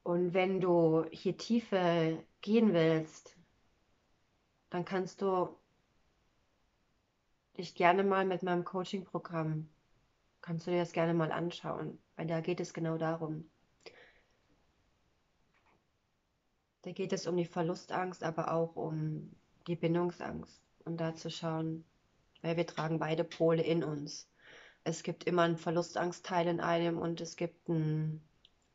Und 0.02 0.32
wenn 0.32 0.62
du 0.62 1.04
hier 1.10 1.36
tiefer 1.36 2.16
gehen 2.40 2.72
willst, 2.72 3.36
dann 4.70 4.86
kannst 4.86 5.20
du 5.20 5.54
dich 7.58 7.74
gerne 7.74 8.02
mal 8.02 8.24
mit 8.24 8.42
meinem 8.42 8.64
Coaching-Programm, 8.64 9.68
kannst 10.40 10.66
du 10.66 10.70
dir 10.70 10.78
das 10.78 10.92
gerne 10.92 11.12
mal 11.12 11.32
anschauen, 11.32 11.98
weil 12.16 12.26
da 12.26 12.40
geht 12.40 12.60
es 12.60 12.72
genau 12.72 12.96
darum. 12.96 13.49
Da 16.82 16.92
geht 16.92 17.12
es 17.12 17.26
um 17.26 17.36
die 17.36 17.44
Verlustangst, 17.44 18.22
aber 18.22 18.52
auch 18.52 18.76
um 18.76 19.30
die 19.66 19.76
Bindungsangst. 19.76 20.60
und 20.84 20.96
da 20.96 21.14
zu 21.14 21.30
schauen, 21.30 21.84
weil 22.42 22.56
wir 22.56 22.66
tragen 22.66 22.98
beide 22.98 23.22
Pole 23.22 23.62
in 23.62 23.84
uns. 23.84 24.28
Es 24.82 25.02
gibt 25.02 25.24
immer 25.24 25.42
einen 25.42 25.58
Verlustangstteil 25.58 26.48
in 26.48 26.60
einem 26.60 26.98
und 26.98 27.20
es 27.20 27.36
gibt 27.36 27.68
einen 27.68 28.22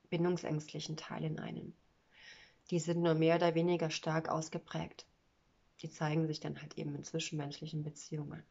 bindungsängstlichen 0.10 0.98
Teil 0.98 1.24
in 1.24 1.40
einem. 1.40 1.74
Die 2.70 2.80
sind 2.80 3.02
nur 3.02 3.16
mehr 3.16 3.38
oder 3.38 3.56
weniger 3.56 3.90
stark 3.90 4.30
ausgeprägt. 4.30 5.08
Die 5.82 5.90
zeigen 5.90 6.28
sich 6.28 6.40
dann 6.40 6.62
halt 6.62 6.78
eben 6.78 6.96
in 6.96 7.04
zwischenmenschlichen 7.04 7.84
Beziehungen. 7.84 8.44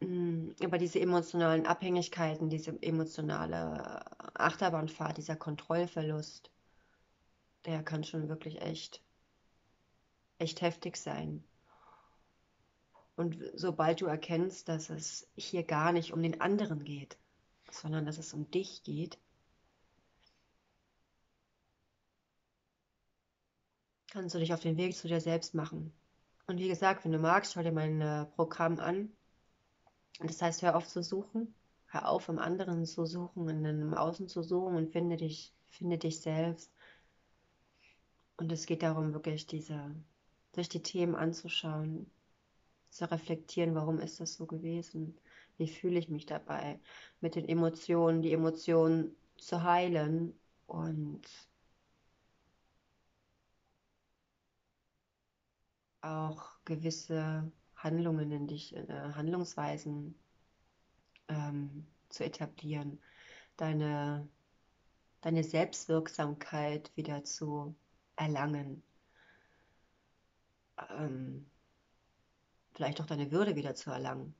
Mm, 0.00 0.50
aber 0.62 0.78
diese 0.78 1.00
emotionalen 1.00 1.66
Abhängigkeiten, 1.66 2.50
diese 2.50 2.80
emotionale 2.82 4.04
Achterbahnfahrt, 4.34 5.16
dieser 5.16 5.36
Kontrollverlust, 5.36 6.50
der 7.64 7.82
kann 7.82 8.04
schon 8.04 8.28
wirklich 8.28 8.60
echt, 8.60 9.02
echt 10.38 10.60
heftig 10.60 10.96
sein. 10.96 11.44
Und 13.16 13.36
sobald 13.54 14.00
du 14.00 14.06
erkennst, 14.06 14.68
dass 14.68 14.90
es 14.90 15.28
hier 15.34 15.64
gar 15.64 15.92
nicht 15.92 16.12
um 16.12 16.22
den 16.22 16.40
anderen 16.40 16.84
geht, 16.84 17.18
sondern 17.70 18.06
dass 18.06 18.18
es 18.18 18.32
um 18.32 18.50
dich 18.50 18.84
geht, 18.84 19.18
kannst 24.10 24.34
du 24.34 24.38
dich 24.38 24.54
auf 24.54 24.60
den 24.60 24.76
Weg 24.76 24.96
zu 24.96 25.08
dir 25.08 25.20
selbst 25.20 25.54
machen. 25.54 25.92
Und 26.46 26.58
wie 26.58 26.68
gesagt, 26.68 27.04
wenn 27.04 27.12
du 27.12 27.18
magst, 27.18 27.52
schau 27.52 27.62
dir 27.62 27.72
mein 27.72 28.00
äh, 28.00 28.24
Programm 28.24 28.78
an. 28.78 29.12
Das 30.20 30.40
heißt, 30.40 30.62
hör 30.62 30.76
auf 30.76 30.86
zu 30.86 31.02
suchen. 31.02 31.54
Hör 31.86 32.08
auf, 32.08 32.28
im 32.28 32.38
anderen 32.38 32.84
zu 32.84 33.06
suchen, 33.06 33.48
in 33.48 33.66
einem 33.66 33.94
Außen 33.94 34.28
zu 34.28 34.42
suchen 34.42 34.76
und 34.76 34.92
finde 34.92 35.16
dich, 35.16 35.54
finde 35.70 35.98
dich 35.98 36.20
selbst. 36.20 36.70
Und 38.38 38.52
es 38.52 38.66
geht 38.66 38.82
darum, 38.82 39.12
wirklich 39.12 39.46
diese, 39.48 39.94
sich 40.54 40.68
die 40.68 40.82
Themen 40.82 41.16
anzuschauen, 41.16 42.08
zu 42.88 43.10
reflektieren, 43.10 43.74
warum 43.74 43.98
ist 43.98 44.20
das 44.20 44.34
so 44.34 44.46
gewesen? 44.46 45.18
Wie 45.58 45.66
fühle 45.68 45.98
ich 45.98 46.08
mich 46.08 46.24
dabei? 46.24 46.80
Mit 47.20 47.34
den 47.34 47.48
Emotionen, 47.48 48.22
die 48.22 48.32
Emotionen 48.32 49.16
zu 49.36 49.64
heilen 49.64 50.38
und 50.68 51.22
auch 56.00 56.52
gewisse 56.64 57.50
Handlungen 57.74 58.30
in 58.30 58.46
dich, 58.46 58.74
äh, 58.76 58.86
Handlungsweisen 59.14 60.14
ähm, 61.26 61.86
zu 62.08 62.24
etablieren, 62.24 63.00
deine, 63.56 64.28
deine 65.22 65.42
Selbstwirksamkeit 65.42 66.92
wieder 66.96 67.24
zu 67.24 67.74
erlangen. 68.18 68.82
Ähm, 70.90 71.50
vielleicht 72.72 73.00
auch 73.00 73.06
deine 73.06 73.30
Würde 73.30 73.56
wieder 73.56 73.74
zu 73.74 73.90
erlangen. 73.90 74.34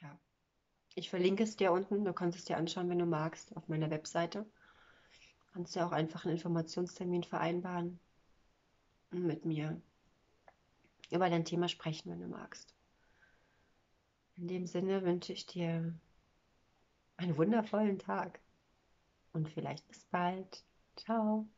Ja. 0.00 0.18
Ich 0.94 1.10
verlinke 1.10 1.42
es 1.42 1.56
dir 1.56 1.72
unten, 1.72 2.04
du 2.04 2.12
kannst 2.12 2.38
es 2.38 2.44
dir 2.44 2.56
anschauen, 2.56 2.88
wenn 2.88 2.98
du 2.98 3.06
magst, 3.06 3.56
auf 3.56 3.68
meiner 3.68 3.90
Webseite. 3.90 4.44
Du 4.44 5.52
kannst 5.52 5.74
ja 5.74 5.86
auch 5.86 5.92
einfach 5.92 6.24
einen 6.24 6.34
Informationstermin 6.34 7.24
vereinbaren 7.24 7.98
mit 9.10 9.44
mir 9.44 9.80
über 11.10 11.30
dein 11.30 11.46
Thema 11.46 11.68
sprechen, 11.68 12.10
wenn 12.10 12.20
du 12.20 12.28
magst. 12.28 12.74
In 14.36 14.46
dem 14.46 14.66
Sinne 14.66 15.02
wünsche 15.02 15.32
ich 15.32 15.46
dir 15.46 15.98
einen 17.16 17.36
wundervollen 17.36 17.98
Tag 17.98 18.40
und 19.32 19.48
vielleicht 19.48 19.86
bis 19.88 20.04
bald. 20.06 20.64
Ciao. 20.96 21.48